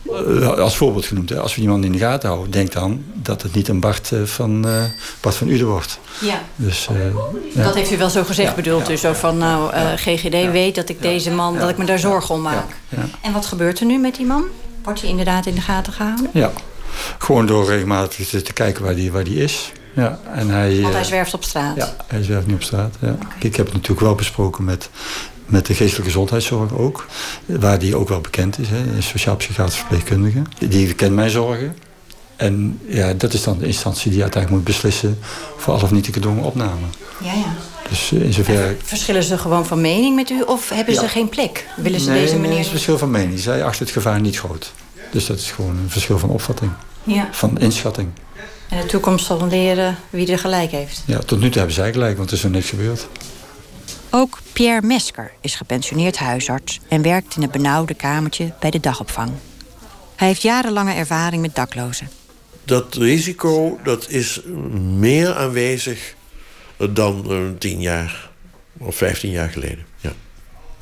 [0.10, 1.40] Uh, als voorbeeld genoemd, hè.
[1.40, 2.52] als we iemand in de gaten houden...
[2.52, 4.66] denk dan dat het niet een Bart van,
[5.22, 6.00] Bart van Uden wordt.
[6.22, 6.42] Ja.
[6.56, 6.88] Dus,
[7.54, 7.64] ja.
[7.64, 8.98] Dat heeft u wel zo gezegd, ja, ja, u?
[8.98, 11.58] Zo van, nou, GGD weet dat ik deze man...
[11.58, 12.76] dat ik me daar zorgen om maak.
[13.22, 14.44] En wat gebeurt er nu met die man?
[14.84, 16.30] Wordt hij inderdaad in de gaten gehouden?
[16.34, 16.52] Ja,
[17.18, 19.72] gewoon door regelmatig te, te kijken waar die, waar die is.
[19.96, 21.76] Ja, en hij, Want hij zwerft op straat?
[21.76, 22.96] Ja, hij zwerft niet op straat.
[23.00, 23.10] Ja.
[23.10, 23.28] Okay.
[23.40, 24.90] Ik heb het natuurlijk wel besproken met,
[25.46, 27.06] met de geestelijke gezondheidszorg ook.
[27.46, 30.42] Waar die ook wel bekend is, hè, sociaal-psychiatrisch verpleegkundige.
[30.68, 31.76] Die kent mijn zorgen.
[32.36, 35.20] En ja, dat is dan de instantie die uiteindelijk moet beslissen...
[35.58, 36.86] voor al of niet de gedwongen opname.
[37.24, 37.56] Ja, ja.
[37.90, 38.76] Dus in zoverre...
[38.84, 41.68] Verschillen ze gewoon van mening met u of hebben ze geen plek?
[41.76, 42.50] Willen ze nee, deze manier...
[42.50, 43.40] Nee, het is een verschil van mening.
[43.40, 44.72] Zij acht het gevaar niet groot.
[45.12, 46.72] Dus dat is gewoon een verschil van opvatting.
[47.04, 47.28] Ja.
[47.32, 48.08] Van inschatting.
[48.70, 51.04] En de toekomst zal leren wie er gelijk heeft.
[51.06, 53.08] Ja, tot nu toe hebben zij gelijk, want er is er niks gebeurd.
[54.18, 56.80] Ook Pierre Mesker is gepensioneerd huisarts...
[56.88, 59.32] en werkt in een benauwde kamertje bij de dagopvang.
[60.16, 62.10] Hij heeft jarenlange ervaring met daklozen.
[62.64, 64.42] Dat risico dat is
[64.98, 66.16] meer aanwezig
[66.90, 68.30] dan uh, tien jaar
[68.78, 69.86] of vijftien jaar geleden.
[69.98, 70.12] Ja.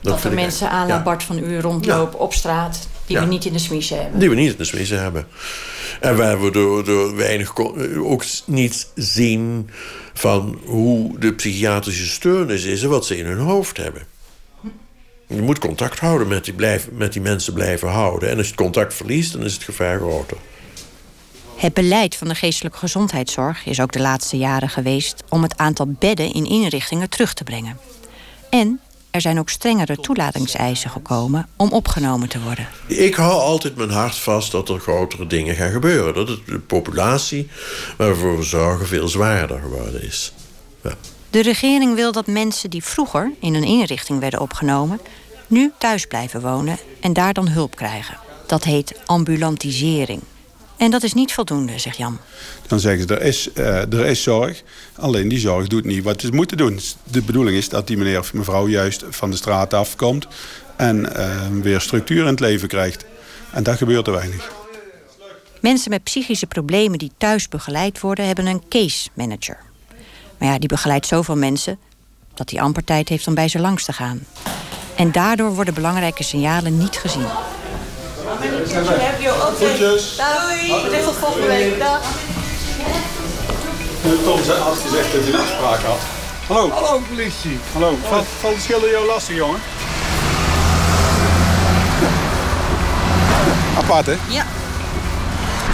[0.02, 1.04] Dat, dat er mensen aan ja.
[1.04, 2.24] Bart van U rondlopen ja.
[2.24, 2.88] op straat...
[3.06, 3.24] die ja.
[3.24, 4.20] we niet in de smiezen hebben.
[4.20, 5.28] Die we niet in de smiezen hebben.
[6.00, 7.58] En waar we door, door weinig
[7.98, 9.70] ook niet zien...
[10.14, 12.84] van hoe de psychiatrische steurnis is...
[12.84, 14.02] en wat ze in hun hoofd hebben.
[15.28, 16.54] Je moet contact houden met die,
[16.92, 18.30] met die mensen blijven houden.
[18.30, 20.38] En als je het contact verliest, dan is het gevaar groter.
[21.56, 25.96] Het beleid van de geestelijke gezondheidszorg is ook de laatste jaren geweest om het aantal
[26.00, 27.78] bedden in inrichtingen terug te brengen.
[28.50, 28.80] En
[29.14, 32.68] er zijn ook strengere toelatingseisen gekomen om opgenomen te worden.
[32.88, 36.14] Ik hou altijd mijn hart vast dat er grotere dingen gaan gebeuren.
[36.14, 37.50] Dat de populatie
[37.98, 40.34] waarvoor we zorgen veel zwaarder geworden is.
[40.84, 40.94] Ja.
[41.30, 45.00] De regering wil dat mensen die vroeger in een inrichting werden opgenomen,
[45.48, 48.18] nu thuis blijven wonen en daar dan hulp krijgen.
[48.48, 50.22] Dat heet ambulantisering.
[50.78, 52.20] En dat is niet voldoende, zegt Jan.
[52.68, 54.64] Dan zeggen ze, er is, uh, er is zorg,
[54.96, 56.80] alleen die zorg doet niet wat ze moeten doen.
[57.04, 60.28] De bedoeling is dat die meneer of mevrouw juist van de straat afkomt...
[60.76, 63.06] en uh, weer structuur in het leven krijgt.
[63.52, 64.52] En dat gebeurt er weinig.
[65.60, 68.26] Mensen met psychische problemen die thuis begeleid worden...
[68.26, 69.58] hebben een case manager.
[70.38, 71.78] Maar ja, die begeleidt zoveel mensen...
[72.34, 74.26] dat hij amper tijd heeft om bij ze langs te gaan.
[74.96, 77.28] En daardoor worden belangrijke signalen niet gezien.
[79.56, 80.16] Groetjes.
[80.16, 80.90] Doei.
[80.90, 81.80] Dit tot volgende week.
[81.80, 82.02] Dag.
[84.24, 86.00] Tom had gezegd dat hij een afspraak had.
[86.48, 86.70] Hallo.
[86.70, 87.60] Hallo politie.
[87.74, 87.98] Hallo.
[88.10, 89.60] Valt, valt de schilder jou lastig, jongen?
[93.78, 94.16] Apart, hè?
[94.28, 94.46] Ja.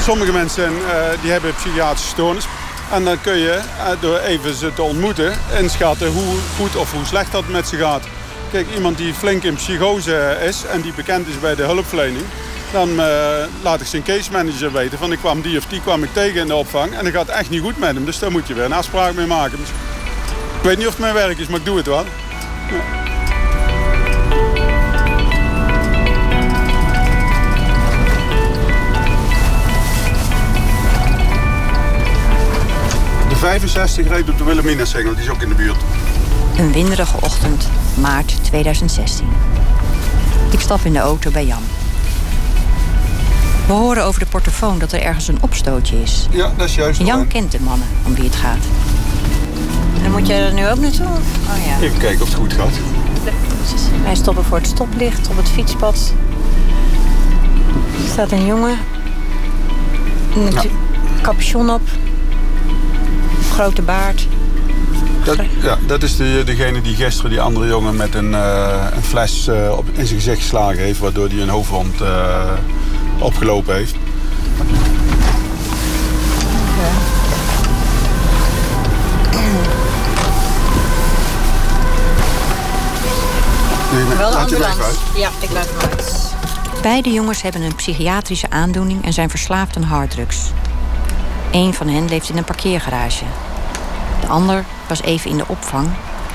[0.01, 2.45] Sommige mensen uh, die hebben psychiatrische stoornis.
[2.91, 7.05] En dan kun je, uh, door even ze te ontmoeten, inschatten hoe goed of hoe
[7.05, 8.03] slecht dat met ze gaat.
[8.51, 12.25] Kijk, iemand die flink in psychose is en die bekend is bij de hulpverlening...
[12.71, 13.05] dan uh,
[13.62, 16.41] laat ik zijn case manager weten van ik kwam die of die kwam ik tegen
[16.41, 16.93] in de opvang...
[16.93, 19.13] en dat gaat echt niet goed met hem, dus daar moet je weer een afspraak
[19.13, 19.60] mee maken.
[20.58, 22.05] Ik weet niet of het mijn werk is, maar ik doe het wel.
[33.29, 35.82] De 65 reed op de Wilhelmina-singel, die is ook in de buurt.
[36.58, 39.27] Een winderige ochtend, maart 2016.
[40.51, 41.68] Ik stap in de auto bij Jan.
[43.69, 46.27] We horen over de portofoon dat er ergens een opstootje is.
[46.32, 47.01] Ja, dat is juist.
[47.01, 48.63] Jan kent de mannen om wie het gaat.
[50.01, 51.05] Dan moet je er nu ook naartoe?
[51.05, 51.79] Oh ja.
[51.86, 52.79] Even kijken of het goed gaat.
[54.03, 56.13] Wij stoppen voor het stoplicht op het fietspad.
[58.03, 58.77] Er staat een jongen.
[60.43, 60.69] Met Ja.
[61.21, 61.82] capuchon op.
[63.51, 64.27] Grote baard.
[65.23, 69.03] Dat, ja, dat is de, degene die gisteren die andere jongen met een, eh, een
[69.03, 72.51] fles eh, op, in zijn gezicht geslagen heeft, waardoor hij een hoofdwond eh,
[73.19, 73.95] opgelopen heeft.
[83.93, 84.84] Nee, nee, Wel de laat je weg ambulance.
[84.84, 85.17] uit.
[85.17, 86.34] Ja, ik laat hem uit.
[86.82, 90.38] Beide jongens hebben een psychiatrische aandoening en zijn verslaafd aan harddrugs.
[91.51, 93.23] Eén van hen leeft in een parkeergarage.
[94.21, 95.89] De ander was even in de opvang,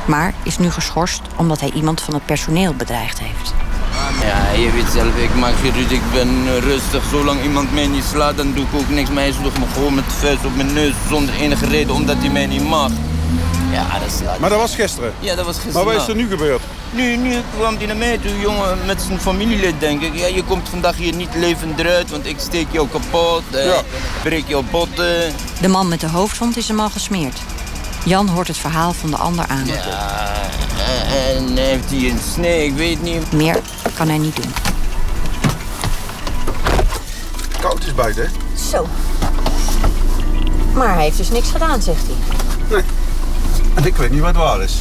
[0.04, 3.54] maar is nu geschorst omdat hij iemand van het personeel bedreigd heeft.
[4.22, 7.02] Ja, je weet zelf, ik maak geen ruzie, ik ben eh, rustig.
[7.10, 9.10] Zolang iemand mij niet slaat, dan doe ik ook niks.
[9.10, 12.16] Maar hij sloeg me gewoon met de vuist op mijn neus zonder enige reden, omdat
[12.18, 12.90] hij mij niet mag.
[13.72, 14.38] Ja, dat slaat.
[14.38, 15.12] Maar dat was gisteren?
[15.20, 15.84] Ja, dat was gisteren.
[15.84, 16.60] Maar wat is er nu gebeurd?
[16.90, 20.14] Nu, nu kwam hij naar mij toe, jongen, met zijn familielid, denk ik.
[20.18, 23.42] Ja, je komt vandaag hier niet levend eruit, want ik steek jou kapot.
[23.50, 23.80] eh, Ja.
[24.22, 25.32] Breek jouw botten.
[25.60, 27.38] De man met de hoofdwond is hem al gesmeerd.
[28.04, 29.66] Jan hoort het verhaal van de ander aan.
[29.66, 29.74] Ja,
[30.78, 33.32] eh, en heeft hij een snee, ik weet niet.
[33.32, 33.56] Meer
[33.94, 34.52] kan hij niet doen.
[37.60, 38.30] Koud is buiten, hè?
[38.70, 38.86] Zo.
[40.74, 42.84] Maar hij heeft dus niks gedaan, zegt hij.
[43.74, 44.74] En ik weet niet wat waar is.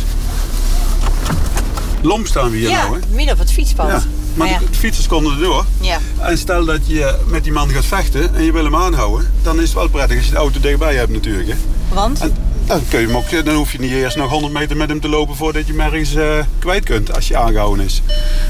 [2.02, 3.08] Lomp staan we hier ja, nou, hè?
[3.10, 3.88] midden op het fietspad.
[3.88, 4.04] Ja.
[4.34, 4.58] Maar ja.
[4.58, 5.65] de, de fietsers konden er door.
[5.82, 5.99] Ja.
[6.19, 9.56] En stel dat je met die man gaat vechten en je wil hem aanhouden, dan
[9.56, 11.47] is het wel prettig als je de auto dichtbij hebt natuurlijk.
[11.47, 11.56] Hè?
[11.93, 12.19] Want?
[12.19, 14.89] En, dan, kun je hem ook, dan hoef je niet eerst nog 100 meter met
[14.89, 18.02] hem te lopen voordat je hem ergens eh, kwijt kunt als je aangehouden is.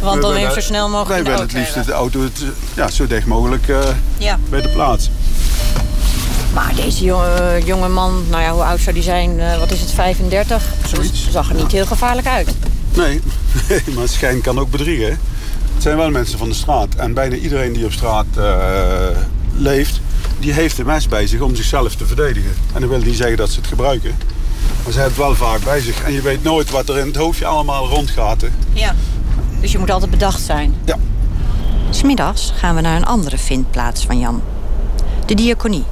[0.03, 1.91] Want dan even zo snel mogelijk Wij willen het liefst hebben.
[1.93, 3.79] de auto het, eh, ja, zo dicht mogelijk eh,
[4.17, 4.37] Ja.
[4.49, 5.09] bij de plaats.
[6.53, 9.39] Maar deze jonge, jonge man, nou ja, hoe oud zou die zijn?
[9.39, 10.63] Eh, wat is het, 35?
[10.93, 11.27] Zoiets.
[11.31, 12.49] Zag er niet heel gevaarlijk uit.
[12.95, 13.21] Nee,
[13.95, 15.09] maar schijn kan ook bedriegen.
[15.73, 16.95] Het zijn wel mensen van de straat.
[16.95, 18.43] En bijna iedereen die op straat eh,
[19.55, 19.99] leeft,
[20.39, 22.51] die heeft een mes bij zich om zichzelf te verdedigen.
[22.73, 24.15] En dat wil niet zeggen dat ze het gebruiken.
[24.83, 26.03] Maar ze hebben het wel vaak bij zich.
[26.03, 28.41] En je weet nooit wat er in het hoofdje allemaal rondgaat.
[28.41, 28.47] hè.
[28.73, 28.95] Ja.
[29.63, 30.75] Dus je moet altijd bedacht zijn.
[30.85, 30.97] Ja.
[31.89, 34.41] Smiddags gaan we naar een andere vindplaats van Jan.
[35.25, 35.83] De diaconie.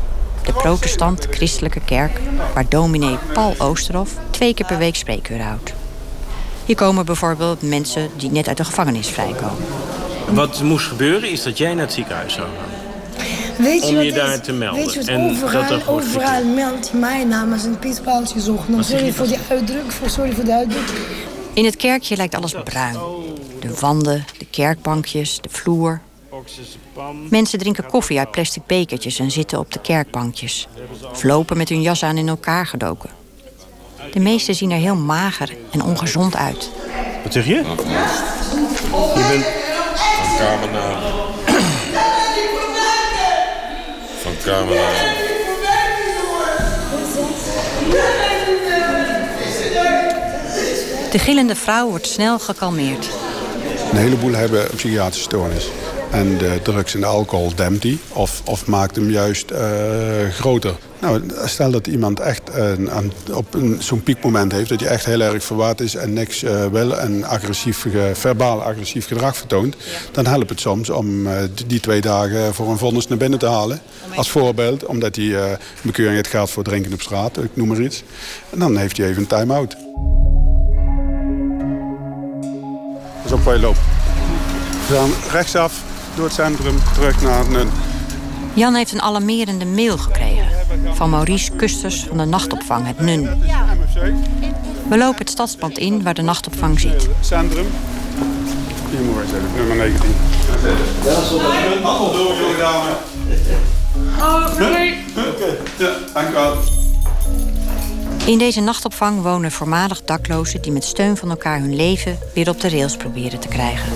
[0.45, 2.19] De protestant-christelijke kerk
[2.53, 5.73] waar dominee Paul Oosterhoff twee keer per week spreekuur houdt.
[6.65, 9.65] Hier komen bijvoorbeeld mensen die net uit de gevangenis vrijkomen.
[10.31, 13.63] Wat moest gebeuren is dat jij naar het ziekenhuis zou gaan.
[13.63, 14.84] Weet je Om je daar te melden.
[14.84, 18.39] Weet je wat En dat overal, er wordt overal meldt hij mij namens een pispaaltje
[18.39, 18.67] zocht.
[18.79, 20.99] Sorry je voor die uitdruk, voor, sorry voor de uitdrukking.
[21.54, 22.98] In het kerkje lijkt alles bruin.
[23.60, 26.02] De wanden, de kerkbankjes, de vloer.
[27.30, 30.68] Mensen drinken koffie uit plastic bekertjes en zitten op de kerkbankjes.
[31.12, 33.10] Of lopen met hun jas aan in elkaar gedoken.
[34.12, 36.72] De meesten zien er heel mager en ongezond uit.
[37.24, 37.54] Wat zeg je?
[37.54, 37.66] Je
[39.30, 39.46] bent...
[39.96, 40.98] Van kamer naar...
[44.24, 45.11] Van kamer
[51.12, 53.10] De gillende vrouw wordt snel gekalmeerd.
[53.91, 55.69] Een heleboel hebben een psychiatrische stoornis.
[56.12, 59.62] En de drugs en de alcohol dempt die of, of maakt hem juist eh,
[60.32, 60.76] groter.
[61.02, 62.41] Nou, stel dat iemand echt
[62.89, 64.69] aan- op een, zo'n piekmoment heeft...
[64.69, 66.97] dat hij echt heel erg verwaard is en niks eh, wil...
[67.00, 69.76] en agressief, verbaal agressief gedrag vertoont...
[70.12, 73.39] dan helpt het soms om eh, die- die twee dagen voor een vonnis naar binnen
[73.39, 73.82] te halen.
[74.15, 77.82] Als voorbeeld, omdat hij een bekeuring heeft gehad voor drinken op straat, ik noem maar
[77.82, 78.04] iets.
[78.50, 79.76] En dan heeft hij even een time-out.
[83.32, 83.80] Is ook waar je loopt.
[84.88, 85.84] We gaan rechtsaf
[86.15, 87.70] door het centrum terug naar Nun.
[88.54, 90.46] Jan heeft een alarmerende mail gekregen.
[90.94, 93.30] Van Maurice Kusters van de nachtopvang, het NUN.
[94.89, 97.10] We lopen het stadspad in waar de nachtopvang zit.
[97.20, 97.67] Centrum.
[98.89, 100.10] Hier moet wij zeggen, nummer 19.
[101.04, 102.89] Ja, dat is wel Appel door, jonge dame.
[104.20, 105.04] Oh, nee.
[105.17, 106.81] Oké, ja, dankjewel.
[108.32, 112.62] In deze nachtopvang wonen voormalig daklozen die met steun van elkaar hun leven weer op
[112.62, 113.94] de rails proberen te krijgen.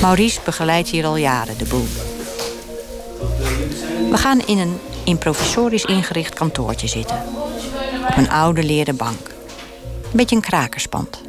[0.00, 1.86] Maurice begeleidt hier al jaren de boel.
[4.10, 7.22] We gaan in een improvisorisch ingericht kantoortje zitten.
[8.08, 9.28] Op een oude leren bank.
[10.04, 11.22] Een beetje een krakerspand.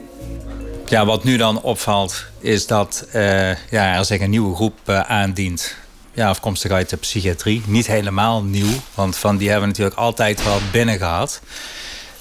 [0.86, 3.22] Ja, wat nu dan opvalt is dat eh,
[3.70, 5.76] ja, er een nieuwe groep eh, aandient.
[6.20, 7.62] Ja, afkomstig uit de psychiatrie.
[7.66, 11.42] Niet helemaal nieuw, want van die hebben we natuurlijk altijd wel binnen gehad.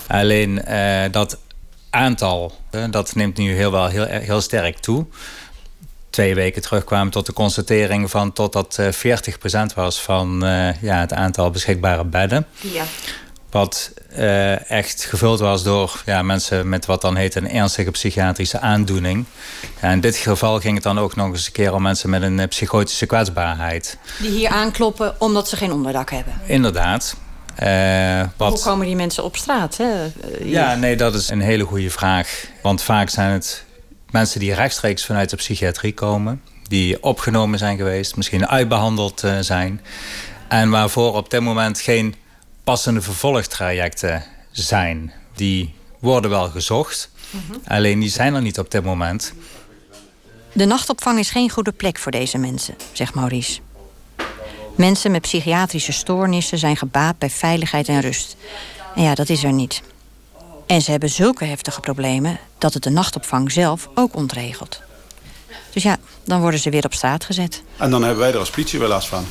[0.06, 1.38] Alleen eh, dat
[1.90, 5.06] aantal, eh, dat neemt nu heel, wel heel, heel sterk toe.
[6.10, 10.82] twee weken terug kwamen tot de constatering van tot dat eh 40% was van eh,
[10.82, 12.46] ja, het aantal beschikbare bedden.
[12.60, 12.84] Ja.
[13.58, 18.60] Wat eh, echt gevuld was door ja, mensen met wat dan heet een ernstige psychiatrische
[18.60, 19.24] aandoening.
[19.82, 22.22] Ja, in dit geval ging het dan ook nog eens een keer om mensen met
[22.22, 23.98] een eh, psychotische kwetsbaarheid.
[24.18, 26.40] Die hier aankloppen omdat ze geen onderdak hebben.
[26.46, 27.16] Inderdaad.
[27.54, 28.52] Eh, wat...
[28.52, 29.76] Hoe komen die mensen op straat?
[29.76, 29.92] Hè?
[30.38, 30.46] Hier.
[30.46, 32.44] Ja, nee, dat is een hele goede vraag.
[32.62, 33.64] Want vaak zijn het
[34.10, 39.80] mensen die rechtstreeks vanuit de psychiatrie komen, die opgenomen zijn geweest, misschien uitbehandeld eh, zijn.
[40.48, 42.14] En waarvoor op dit moment geen
[42.68, 45.12] passende vervolgtrajecten zijn.
[45.34, 47.10] Die worden wel gezocht,
[47.66, 49.32] alleen die zijn er niet op dit moment.
[50.52, 53.60] De nachtopvang is geen goede plek voor deze mensen, zegt Maurice.
[54.76, 58.36] Mensen met psychiatrische stoornissen zijn gebaat bij veiligheid en rust.
[58.94, 59.82] En ja, dat is er niet.
[60.66, 64.80] En ze hebben zulke heftige problemen dat het de nachtopvang zelf ook ontregelt.
[65.72, 67.62] Dus ja, dan worden ze weer op straat gezet.
[67.76, 69.24] En dan hebben wij er als politie wel last van.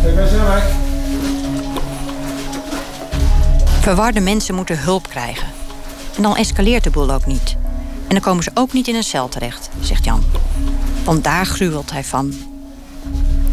[0.00, 0.87] Hey, wij zijn weg.
[3.88, 5.48] Verwarde mensen moeten hulp krijgen.
[6.16, 7.56] En dan escaleert de boel ook niet.
[8.08, 10.24] En dan komen ze ook niet in een cel terecht, zegt Jan.
[11.04, 12.34] Want daar gruwelt hij van.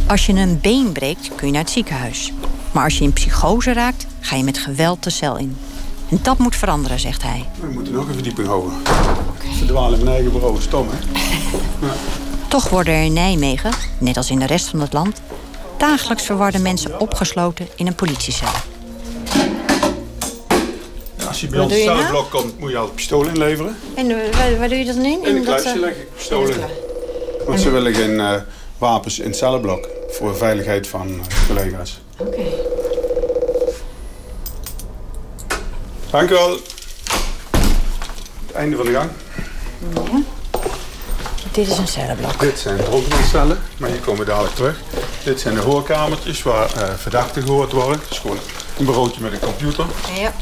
[0.08, 2.34] Als je een been breekt, kun je naar het ziekenhuis.
[2.72, 5.58] Maar als je in psychose raakt, ga je met geweld de cel in.
[6.10, 7.46] En dat moet veranderen, zegt hij.
[7.60, 8.74] We moeten nog een verdieping houden.
[9.58, 10.98] Verdwalen in mijn eigen bureau, stom hè?
[12.48, 15.22] Toch worden er in Nijmegen, net als in de rest van het land,
[15.78, 18.50] dagelijks verwarde mensen opgesloten in een politiecel.
[21.36, 21.98] Als je bij Wat ons je nou?
[21.98, 23.78] cellenblok komt, moet je al pistool inleveren.
[23.96, 25.26] En eh, waar, waar doe je dat dan in?
[25.26, 26.56] In een kluisje leg ik pistolen.
[27.46, 28.34] Want ze willen geen eh,
[28.78, 29.88] wapens in het cellenblok.
[30.10, 32.00] Voor de veiligheid van eh, collega's.
[32.18, 32.42] Oké.
[36.10, 36.52] Dank u wel.
[38.46, 39.10] Het einde van de gang.
[39.94, 40.22] Ja.
[41.52, 42.40] Dit is een cellenblok.
[42.40, 44.80] Dit zijn dronkenmanscellen, maar hier komen we dadelijk terug.
[45.24, 48.00] Dit zijn de hoorkamertjes waar verdachten gehoord worden.
[48.00, 48.38] Het is gewoon
[48.78, 49.86] een bureautje met een computer.
[50.20, 50.34] Ja.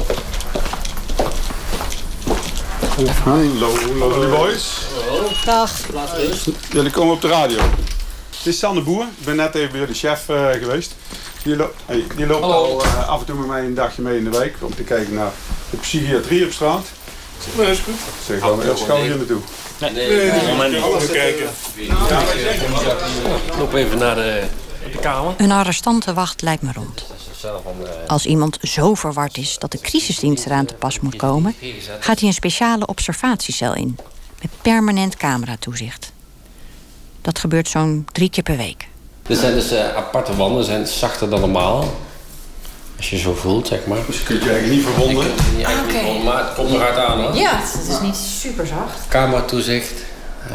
[2.97, 4.77] Hallo, lovely boys.
[5.45, 5.71] Dag.
[6.71, 7.57] Jullie komen op de radio.
[8.43, 9.03] Dit is Sander Boer.
[9.19, 10.95] Ik ben net even bij de chef eh, geweest.
[11.43, 14.17] Die, lo- hey, die loopt al eh, af en toe met mij een dagje mee
[14.17, 15.31] in de week om te kijken naar
[15.69, 16.85] de psychiatrie op straat.
[17.57, 17.93] Nee, is goed.
[18.25, 19.39] Zeg gewoon eerst gauw hier naartoe.
[19.79, 20.83] Nee, nee, moment niet.
[21.01, 21.49] Even kijken.
[23.59, 24.43] Loop even naar de,
[24.91, 25.33] de kamer.
[25.37, 27.05] Een arrestantenwacht lijkt me rond.
[28.07, 31.55] Als iemand zo verward is dat de crisisdienst eraan te pas moet komen,
[31.99, 33.97] gaat hij een speciale observatiecel in.
[34.41, 36.11] Met permanent cameratoezicht.
[37.21, 38.87] Dat gebeurt zo'n drie keer per week.
[39.23, 41.93] Dit zijn dus eh, aparte wanden, zijn zachter dan normaal.
[42.97, 44.05] Als je zo voelt, zeg maar.
[44.07, 45.31] Dus je kunt je eigenlijk niet verwonden.
[45.57, 47.35] niet verwonden, maar het komt eruit aan hoor.
[47.35, 49.07] Ja, het is niet super zacht.
[49.07, 50.03] Cameratoezicht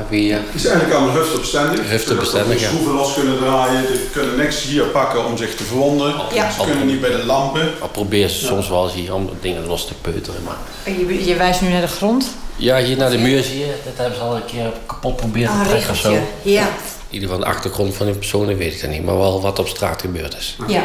[0.09, 0.35] we hier.
[0.37, 1.91] Het is eigenlijk allemaal huftebestendig.
[1.91, 2.69] Huftebestendig, Zodat ja.
[2.69, 3.87] ze schroeven los kunnen draaien.
[3.87, 6.15] Ze kunnen niks hier pakken om zich te verwonden.
[6.35, 6.51] Ja.
[6.51, 7.71] Ze kunnen niet bij de lampen.
[7.81, 10.41] Al proberen ze soms wel eens hier om dingen los te peuteren.
[10.45, 10.57] Maar...
[10.97, 12.27] Je, je wijst nu naar de grond.
[12.57, 13.75] Ja, hier naar de muur zie je.
[13.85, 16.17] Dat hebben ze al een keer kapot proberen Ah, te trekken of zo.
[16.43, 16.63] Ja.
[17.09, 19.05] In ieder geval de achtergrond van die persoon weet ik dan niet.
[19.05, 20.57] Maar wel wat op straat gebeurd is.
[20.67, 20.83] Ja.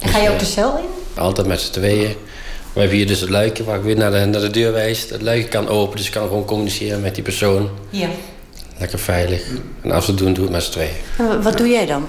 [0.00, 1.20] En ga je ook de cel in?
[1.22, 2.16] Altijd met z'n tweeën.
[2.72, 5.06] We hebben hier dus het luikje waar ik weer naar de, naar de deur wijs.
[5.10, 7.68] Het luikje kan open, dus ik kan gewoon communiceren met die persoon.
[7.90, 8.08] Ja.
[8.78, 9.42] Lekker veilig.
[9.82, 11.42] En als we het doen, doe het met z'n tweeën.
[11.42, 12.08] Wat doe jij dan?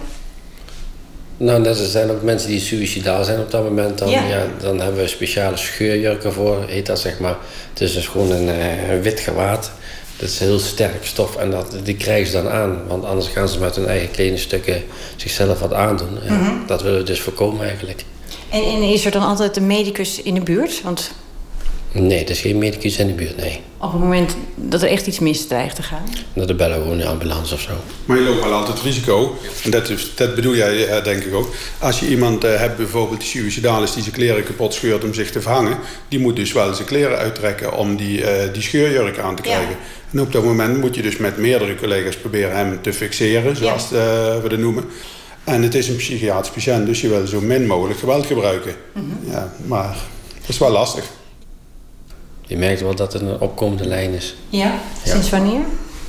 [1.38, 3.98] Nou, net er zijn ook mensen die suicidaal zijn op dat moment.
[3.98, 4.24] Dan, Ja.
[4.28, 4.46] ja.
[4.60, 7.38] dan hebben we speciale scheurjurken voor, heet dat zeg maar.
[7.70, 9.72] Het is dus gewoon een, eh, een wit gewaad.
[10.18, 12.82] Dat is heel sterk stof en dat, die krijgen ze dan aan.
[12.88, 14.84] Want anders gaan ze met hun eigen kledingstukken
[15.16, 16.22] zichzelf wat aandoen.
[16.26, 16.52] En Mhm.
[16.68, 18.04] Dat willen we dus voorkomen eigenlijk.
[18.50, 20.82] En, en is er dan altijd een medicus in de buurt?
[20.84, 21.12] Want
[21.98, 23.62] Nee, er is geen medicus in de buurt, nee.
[23.78, 26.04] op het moment dat er echt iets mis dreigt te gaan.
[26.34, 27.72] Dat de bellen gewoon de ambulance of zo.
[28.06, 29.38] Maar je loopt wel altijd risico.
[29.64, 31.54] En dat, is, dat bedoel jij eh, denk ik ook.
[31.80, 33.94] Als je iemand eh, hebt bijvoorbeeld die suicidaal is...
[33.94, 35.78] die zijn kleren kapot scheurt om zich te verhangen...
[36.08, 39.76] die moet dus wel zijn kleren uittrekken om die, eh, die scheurjurk aan te krijgen.
[40.12, 43.56] En op dat moment moet je dus met meerdere collega's proberen hem te fixeren...
[43.56, 44.86] zoals eh, we dat noemen.
[45.44, 48.76] En het is een psychiatrisch patiënt, dus je wil zo min mogelijk geweld gebruiken.
[49.30, 49.98] ja, maar
[50.40, 51.06] dat is wel lastig.
[52.48, 54.36] Je merkt wel dat het een opkomende lijn is.
[54.50, 54.72] Ja?
[55.06, 55.62] Sinds wanneer?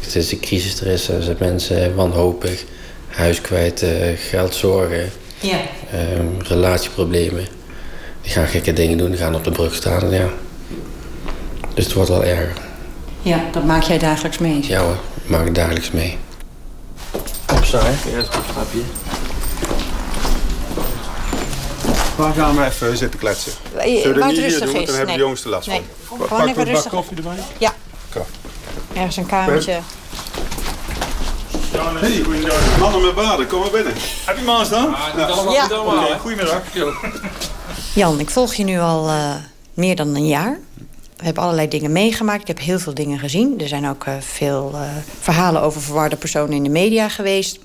[0.08, 2.64] Sinds de crisis er is, zijn mensen wanhopig,
[3.08, 5.58] huis kwijt, eh, geldzorgen, Ja.
[5.92, 7.46] ehm, relatieproblemen.
[8.22, 10.02] Die gaan gekke dingen doen, die gaan op de brug staan.
[10.02, 10.28] en Ja.
[11.74, 12.52] Dus het wordt wel erger.
[13.22, 14.60] Ja, dat maak jij dagelijks mee.
[14.68, 14.96] Ja hoor,
[15.26, 16.16] maak ik dagelijks mee.
[17.56, 18.16] Opstaan, hè?
[18.16, 18.78] Eerst een stapje.
[22.16, 23.52] Waar gaan we even zitten kletsen?
[23.74, 25.16] Waar- Zullen we niet hier rustig doen, want is, dan hebben nee.
[25.16, 25.80] de jongens er last Nee.
[26.04, 26.16] van.
[26.20, 26.90] Gewoon Pak even een bak rustig.
[26.92, 27.36] koffie erbij?
[27.58, 27.74] Ja.
[28.94, 29.78] Ergens een kamertje.
[32.00, 32.22] Hey,
[32.80, 33.92] mannen met baden, kom maar binnen.
[34.24, 34.94] Heb je maas dan?
[35.16, 35.66] Ja.
[35.68, 35.80] Ja.
[35.80, 36.62] Oké, goedemiddag.
[37.94, 39.34] Jan, ik volg je nu al eh,
[39.74, 40.58] meer dan een jaar.
[41.16, 42.40] We hebben allerlei dingen meegemaakt.
[42.40, 43.60] Ik heb heel veel dingen gezien.
[43.60, 44.80] Er zijn ook eh, veel eh,
[45.20, 47.58] verhalen over verwarde personen in de media geweest.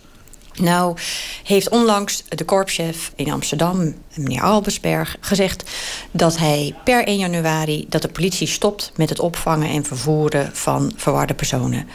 [0.55, 0.97] Nou,
[1.43, 5.69] heeft onlangs de korpschef in Amsterdam, meneer Albesberg, gezegd
[6.11, 10.91] dat hij per 1 januari dat de politie stopt met het opvangen en vervoeren van
[10.95, 11.87] verwarde personen.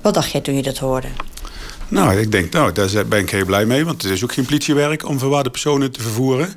[0.00, 1.08] Wat dacht jij toen je dat hoorde?
[1.88, 3.84] Nou, ik denk, nou, daar ben ik heel blij mee.
[3.84, 6.54] Want het is ook geen politiewerk om verwarde personen te vervoeren.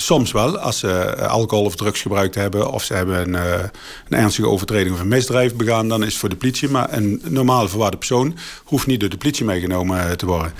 [0.00, 2.72] Soms wel, als ze eh, alcohol of drugs gebruikt hebben...
[2.72, 3.68] of ze hebben een, eh,
[4.08, 5.88] een ernstige overtreding of een misdrijf begaan...
[5.88, 6.68] dan is het voor de politie.
[6.68, 10.52] Maar een normale verwarde persoon hoeft niet door de politie meegenomen eh, te worden.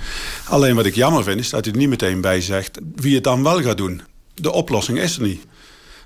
[0.49, 2.79] Alleen wat ik jammer vind, is dat hij er niet meteen bij zegt...
[2.95, 4.03] wie het dan wel gaat doen.
[4.35, 5.47] De oplossing is er niet.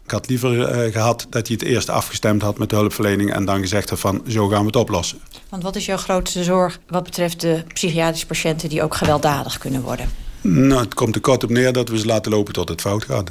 [0.04, 3.32] Ik had liever eh, gehad dat hij het eerst afgestemd had met de hulpverlening...
[3.32, 5.20] en dan gezegd had van, zo gaan we het oplossen.
[5.48, 9.82] Want wat is jouw grootste zorg wat betreft de psychiatrische patiënten die ook gewelddadig kunnen
[9.82, 10.23] worden?
[10.46, 13.04] Nou, het komt er kort op neer dat we ze laten lopen tot het fout
[13.04, 13.30] gaat.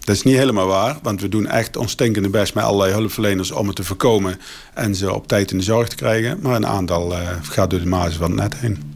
[0.00, 3.50] Dat is niet helemaal waar, want we doen echt ons stinkende best met allerlei hulpverleners
[3.50, 4.40] om het te voorkomen
[4.74, 6.38] en ze op tijd in de zorg te krijgen.
[6.40, 8.94] Maar een aantal eh, gaat door de mazen van het net heen.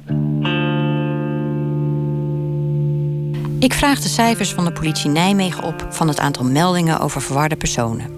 [3.59, 7.57] Ik vraag de cijfers van de politie Nijmegen op van het aantal meldingen over verwarde
[7.57, 8.11] personen.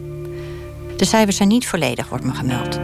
[0.96, 2.78] De cijfers zijn niet volledig, wordt me gemeld.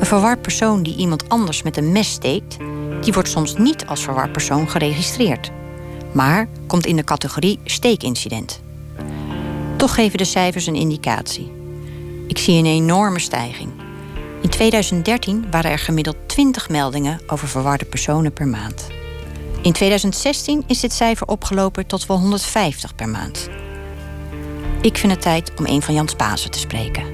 [0.00, 2.56] Een verward persoon die iemand anders met een mes steekt,
[3.00, 5.50] die wordt soms niet als verward persoon geregistreerd,
[6.18, 8.60] maar komt in de categorie steekincident.
[9.76, 11.52] Toch geven de cijfers een indicatie.
[12.26, 13.70] Ik zie een enorme stijging.
[14.42, 18.86] In 2013 waren er gemiddeld 20 meldingen over verwarde personen per maand.
[19.62, 23.48] In 2016 is dit cijfer opgelopen tot wel 150 per maand.
[24.80, 27.04] Ik vind het tijd om een van Jans Pasen te spreken.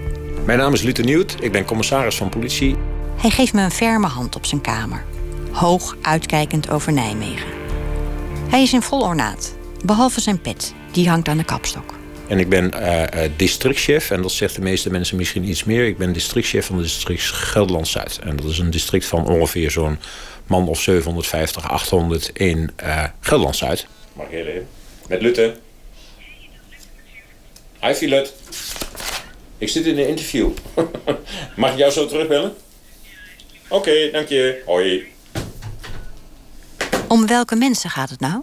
[0.44, 2.76] Mijn naam is Luther Nieuwt, ik ben commissaris van politie.
[3.16, 5.04] Hij geeft me een ferme hand op zijn kamer,
[5.52, 7.63] hoog uitkijkend over Nijmegen.
[8.54, 11.94] Hij is in vol ornaat, behalve zijn pet, die hangt aan de kapstok.
[12.28, 15.86] En ik ben uh, districtchef, en dat zegt de meeste mensen misschien iets meer.
[15.86, 18.18] Ik ben districtchef van het district Gelderland-Zuid.
[18.22, 19.98] En dat is een district van ongeveer zo'n
[20.46, 23.86] man of 750, 800 in uh, Gelderland-Zuid.
[24.12, 24.68] Mag ik even?
[25.08, 25.54] Met Lutte.
[27.80, 28.34] Hi, Filet.
[29.58, 30.50] Ik zit in een interview.
[31.56, 32.54] Mag ik jou zo terugbellen?
[33.68, 34.62] Oké, dank je.
[34.66, 35.13] Hoi.
[37.14, 38.42] Om welke mensen gaat het nou?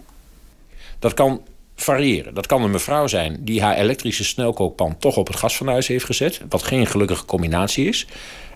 [0.98, 1.40] Dat kan
[1.76, 2.34] variëren.
[2.34, 6.40] Dat kan een mevrouw zijn die haar elektrische snelkookpan toch op het gasfornuis heeft gezet.
[6.48, 8.06] Wat geen gelukkige combinatie is.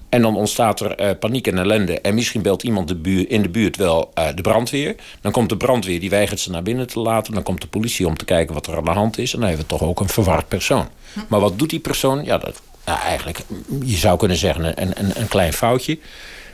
[0.08, 2.00] En dan ontstaat er uh, paniek en ellende.
[2.00, 4.94] En misschien belt iemand de buur, in de buurt wel uh, de brandweer.
[5.20, 7.34] Dan komt de brandweer, die weigert ze naar binnen te laten.
[7.34, 9.32] Dan komt de politie om te kijken wat er aan de hand is.
[9.32, 10.88] En dan hebben we toch ook een verward persoon.
[11.28, 12.24] Maar wat doet die persoon?
[12.24, 13.40] Ja, dat, nou, eigenlijk,
[13.84, 15.98] je zou kunnen zeggen een, een, een klein foutje.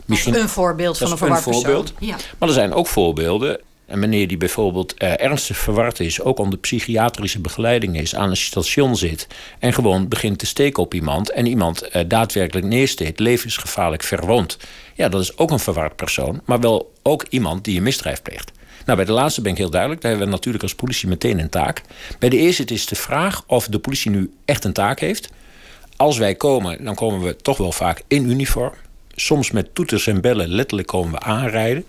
[0.07, 1.93] Misschien, een voorbeeld van een verward een voorbeeld.
[1.99, 2.17] Ja.
[2.39, 3.61] Maar er zijn ook voorbeelden.
[3.87, 8.37] Een meneer die bijvoorbeeld uh, ernstig verward is, ook onder psychiatrische begeleiding is, aan een
[8.37, 9.27] station zit
[9.59, 14.57] en gewoon begint te steken op iemand en iemand uh, daadwerkelijk neersteekt, levensgevaarlijk verwond.
[14.95, 18.53] Ja, dat is ook een verward persoon, maar wel ook iemand die een misdrijf pleegt.
[18.85, 20.01] Nou, bij de laatste ben ik heel duidelijk.
[20.01, 21.83] Daar hebben we natuurlijk als politie meteen een taak.
[22.19, 25.31] Bij de eerste is de vraag of de politie nu echt een taak heeft.
[25.97, 28.73] Als wij komen, dan komen we toch wel vaak in uniform.
[29.23, 31.85] Soms met toeters en bellen letterlijk komen we aanrijden.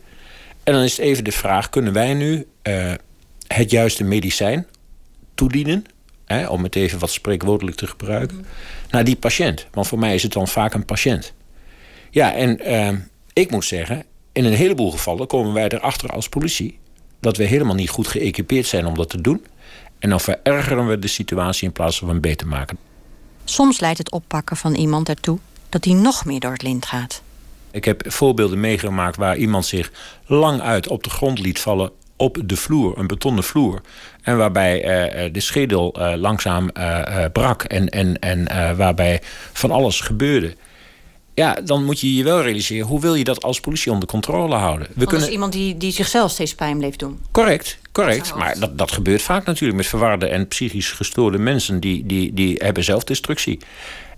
[0.64, 2.94] En dan is het even de vraag: kunnen wij nu uh,
[3.48, 4.68] het juiste medicijn
[5.36, 5.86] toedienen?
[6.26, 8.38] Hè, om het even wat spreekwoordelijk te gebruiken.
[8.38, 8.52] Mm -hmm.
[8.90, 9.68] Naar die patiënt.
[9.72, 11.34] Want voor mij is het dan vaak een patiënt.
[12.10, 13.00] Ja, en uh,
[13.34, 16.80] ik moet zeggen, in een heleboel gevallen komen wij erachter als politie
[17.20, 19.46] dat we helemaal niet goed geëquipeerd zijn om dat te doen.
[20.00, 22.78] En dan verergeren we de situatie in plaats van hem beter maken.
[23.44, 25.40] Soms leidt het oppakken van iemand ertoe
[25.74, 27.22] dat hij nog meer door het lint gaat.
[27.72, 29.92] Ik heb voorbeelden meegemaakt waar iemand zich
[30.26, 33.82] lang uit op de grond liet vallen op de vloer, een betonnen vloer.
[34.22, 34.76] En waarbij
[35.26, 39.22] uh, de schedel uh, langzaam uh, brak en, en, en waarbij
[39.54, 40.56] van alles gebeurde.
[41.36, 44.56] Ja, dan moet je je wel realiseren, hoe wil je dat als politie onder controle
[44.56, 44.88] houden?
[44.96, 45.28] We kunnen...
[45.28, 47.20] is iemand die, die zichzelf steeds pijn bleef doen.
[47.32, 48.36] Correct, correct.
[48.36, 51.80] Maar dat, dat gebeurt vaak natuurlijk met verwarde en psychisch gestoorde mensen.
[51.80, 53.60] Die, die, die hebben zelfdestructie.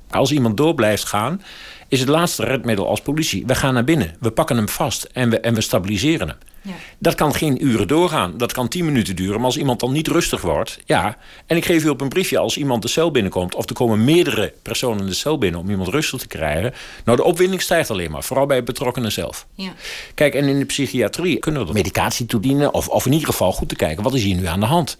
[0.10, 1.42] Als iemand door blijft gaan,
[1.88, 3.44] is het laatste redmiddel als politie.
[3.46, 6.38] We gaan naar binnen, we pakken hem vast en we, en we stabiliseren hem.
[6.62, 6.74] Ja.
[6.98, 8.38] Dat kan geen uren doorgaan.
[8.38, 9.36] Dat kan tien minuten duren.
[9.36, 10.80] Maar als iemand dan niet rustig wordt...
[10.86, 11.18] ja.
[11.46, 13.56] En ik geef u op een briefje als iemand de cel binnenkomt...
[13.56, 16.74] of er komen meerdere personen de cel binnen om iemand rustig te krijgen...
[17.04, 18.24] nou, de opwinding stijgt alleen maar.
[18.24, 19.48] Vooral bij betrokkenen zelf.
[19.56, 19.74] Ja.
[20.14, 22.74] Kijk, en in de psychiatrie kunnen we medicatie toedienen...
[22.74, 24.98] Of, of in ieder geval goed te kijken, wat is hier nu aan de hand?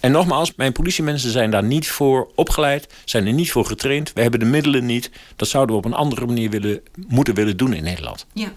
[0.00, 4.12] En nogmaals, mijn politiemensen zijn daar niet voor opgeleid, zijn er niet voor getraind.
[4.12, 5.10] We hebben de middelen niet.
[5.36, 8.26] Dat zouden we op een andere manier willen, moeten willen doen in Nederland.
[8.32, 8.52] Ja.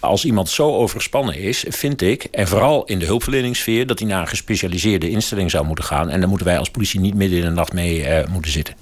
[0.00, 4.20] Als iemand zo overspannen is, vind ik, en vooral in de hulpverleningssfeer, dat hij naar
[4.20, 6.08] een gespecialiseerde instelling zou moeten gaan.
[6.08, 8.74] En daar moeten wij als politie niet midden in de nacht mee uh, moeten zitten.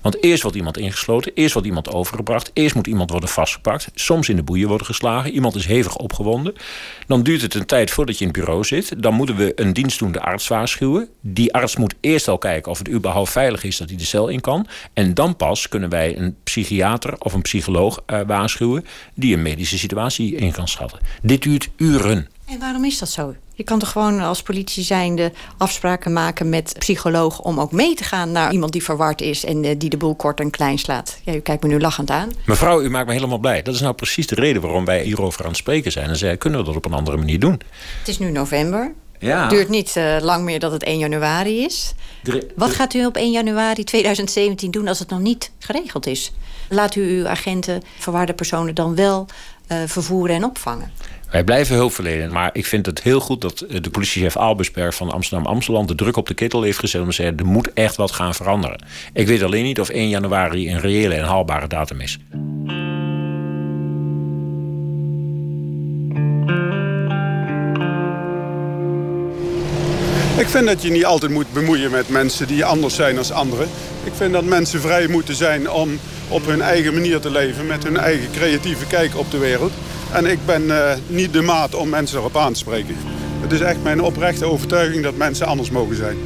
[0.00, 4.28] Want eerst wordt iemand ingesloten, eerst wordt iemand overgebracht, eerst moet iemand worden vastgepakt, soms
[4.28, 6.54] in de boeien worden geslagen, iemand is hevig opgewonden.
[7.06, 9.02] Dan duurt het een tijd voordat je in het bureau zit.
[9.02, 11.08] Dan moeten we een dienstdoende arts waarschuwen.
[11.20, 14.28] Die arts moet eerst al kijken of het überhaupt veilig is dat hij de cel
[14.28, 14.66] in kan.
[14.92, 19.78] En dan pas kunnen wij een psychiater of een psycholoog uh, waarschuwen die een medische
[19.78, 20.98] situatie in kan schatten.
[21.22, 22.28] Dit duurt uren.
[22.44, 23.34] En waarom is dat zo?
[23.60, 28.04] Je kan toch gewoon als politie zijnde afspraken maken met psycholoog om ook mee te
[28.04, 31.20] gaan naar iemand die verward is en uh, die de boel kort en klein slaat.
[31.24, 32.30] Ja, u kijkt me nu lachend aan.
[32.46, 33.62] Mevrouw, u maakt me helemaal blij.
[33.62, 36.08] Dat is nou precies de reden waarom wij hierover aan het spreken zijn.
[36.08, 37.60] En zei, kunnen we dat op een andere manier doen?
[37.98, 38.92] Het is nu november.
[39.18, 39.40] Ja.
[39.40, 41.94] Het duurt niet uh, lang meer dat het 1 januari is.
[42.22, 46.32] De, Wat gaat u op 1 januari 2017 doen als het nog niet geregeld is?
[46.68, 49.26] Laat u uw agenten, verwaarde personen dan wel
[49.68, 50.92] uh, vervoeren en opvangen?
[51.30, 52.32] Wij blijven hulp verlenen.
[52.32, 56.26] Maar ik vind het heel goed dat de politiechef Albersberg van Amsterdam-Amsterdam de druk op
[56.26, 58.82] de kittel heeft gezet om te zeggen: er moet echt wat gaan veranderen.
[59.12, 62.18] Ik weet alleen niet of 1 januari een reële en haalbare datum is.
[70.38, 73.68] Ik vind dat je niet altijd moet bemoeien met mensen die anders zijn als anderen.
[74.04, 77.66] Ik vind dat mensen vrij moeten zijn om op hun eigen manier te leven...
[77.66, 79.72] met hun eigen creatieve kijk op de wereld.
[80.12, 82.96] En ik ben uh, niet de maat om mensen erop aan te spreken.
[83.40, 86.16] Het is echt mijn oprechte overtuiging dat mensen anders mogen zijn.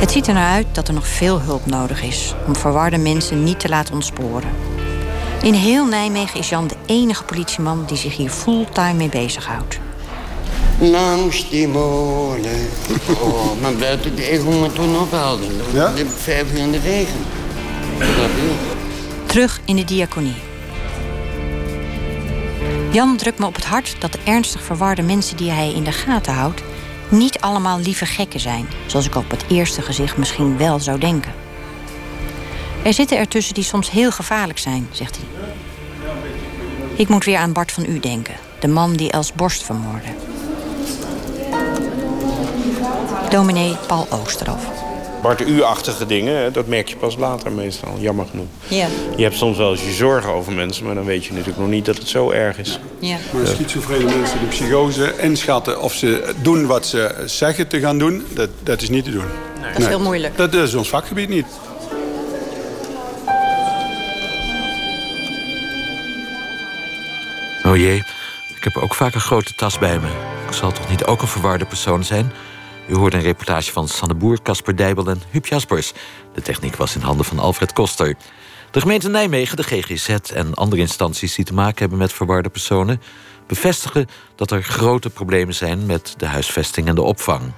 [0.00, 3.44] Het ziet er naar uit dat er nog veel hulp nodig is om verwarde mensen
[3.44, 4.50] niet te laten ontsporen.
[5.42, 9.78] In heel Nijmegen is Jan de enige politieman die zich hier fulltime mee bezighoudt.
[10.80, 12.68] Langs die molen.
[13.20, 15.48] Oh, maar buiten de egel me toen ophouden.
[15.72, 15.92] Ja?
[16.16, 17.24] Vijf uur in de regen.
[19.26, 20.34] Terug in de diaconie.
[22.90, 25.92] Jan drukt me op het hart dat de ernstig verwarde mensen die hij in de
[25.92, 26.62] gaten houdt...
[27.08, 31.32] niet allemaal lieve gekken zijn, zoals ik op het eerste gezicht misschien wel zou denken.
[32.82, 35.26] Er zitten ertussen die soms heel gevaarlijk zijn, zegt hij.
[36.96, 40.08] Ik moet weer aan Bart van U denken, de man die Els Borst vermoordde.
[43.34, 44.64] Dominee Paul Oosterhoff.
[45.22, 48.46] Bart U-achtige dingen, dat merk je pas later meestal, jammer genoeg.
[48.68, 48.86] Ja.
[49.16, 51.68] Je hebt soms wel eens je zorgen over mensen, maar dan weet je natuurlijk nog
[51.68, 52.78] niet dat het zo erg is.
[52.98, 53.16] Ja.
[53.32, 58.24] Maar schizofrene mensen die psychose inschatten of ze doen wat ze zeggen te gaan doen,
[58.34, 59.26] dat, dat is niet te doen.
[59.72, 60.36] Dat is heel moeilijk.
[60.36, 61.46] Dat is ons vakgebied niet.
[67.66, 67.96] Oh jee,
[68.56, 70.08] ik heb ook vaak een grote tas bij me.
[70.46, 72.32] Ik zal toch niet ook een verwarde persoon zijn?
[72.88, 75.92] U hoorde een reportage van Sanne Boer, Casper Dijbel en Huub Jaspers.
[76.34, 78.16] De techniek was in handen van Alfred Koster.
[78.70, 83.02] De gemeente Nijmegen, de GGZ en andere instanties die te maken hebben met verwarde personen...
[83.46, 84.06] bevestigen
[84.36, 87.52] dat er grote problemen zijn met de huisvesting en de opvang.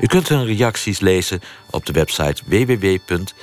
[0.00, 1.40] U kunt hun reacties lezen
[1.70, 3.36] op de website www.vpro.nl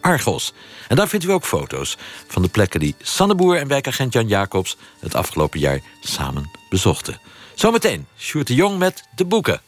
[0.00, 0.52] Argos.
[0.88, 4.28] En daar vindt u ook foto's van de plekken die Sanne Boer en wijkagent Jan
[4.28, 7.18] Jacobs het afgelopen jaar samen bezochten.
[7.54, 9.60] Zometeen Sjoerd de Jong met de boeken.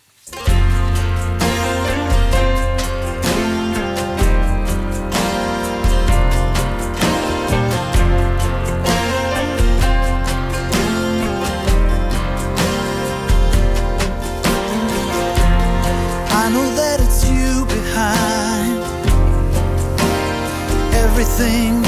[20.93, 21.86] Everything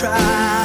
[0.00, 0.59] try,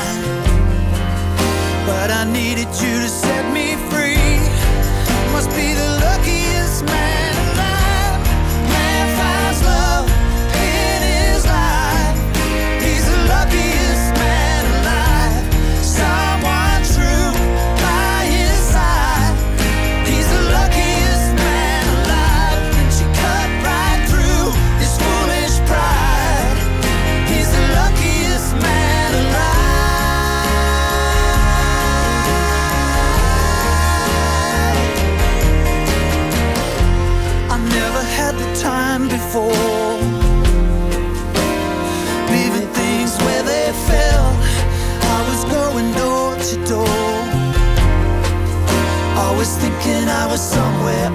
[50.83, 51.11] Where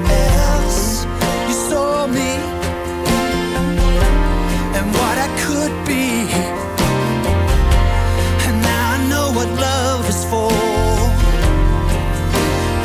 [0.47, 1.05] else.
[1.49, 2.31] You saw me
[4.77, 6.07] and what I could be,
[8.47, 10.53] and now I know what love is for.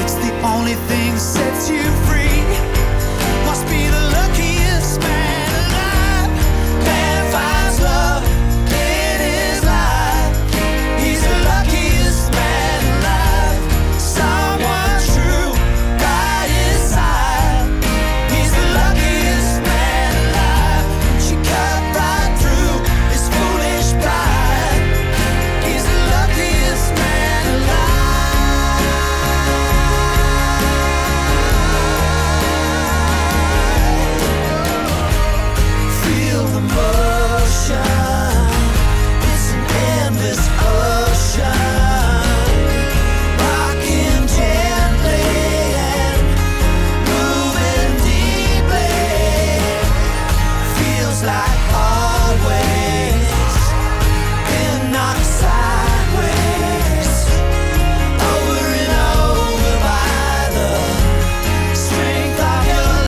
[0.04, 2.05] It's the only thing sets you free.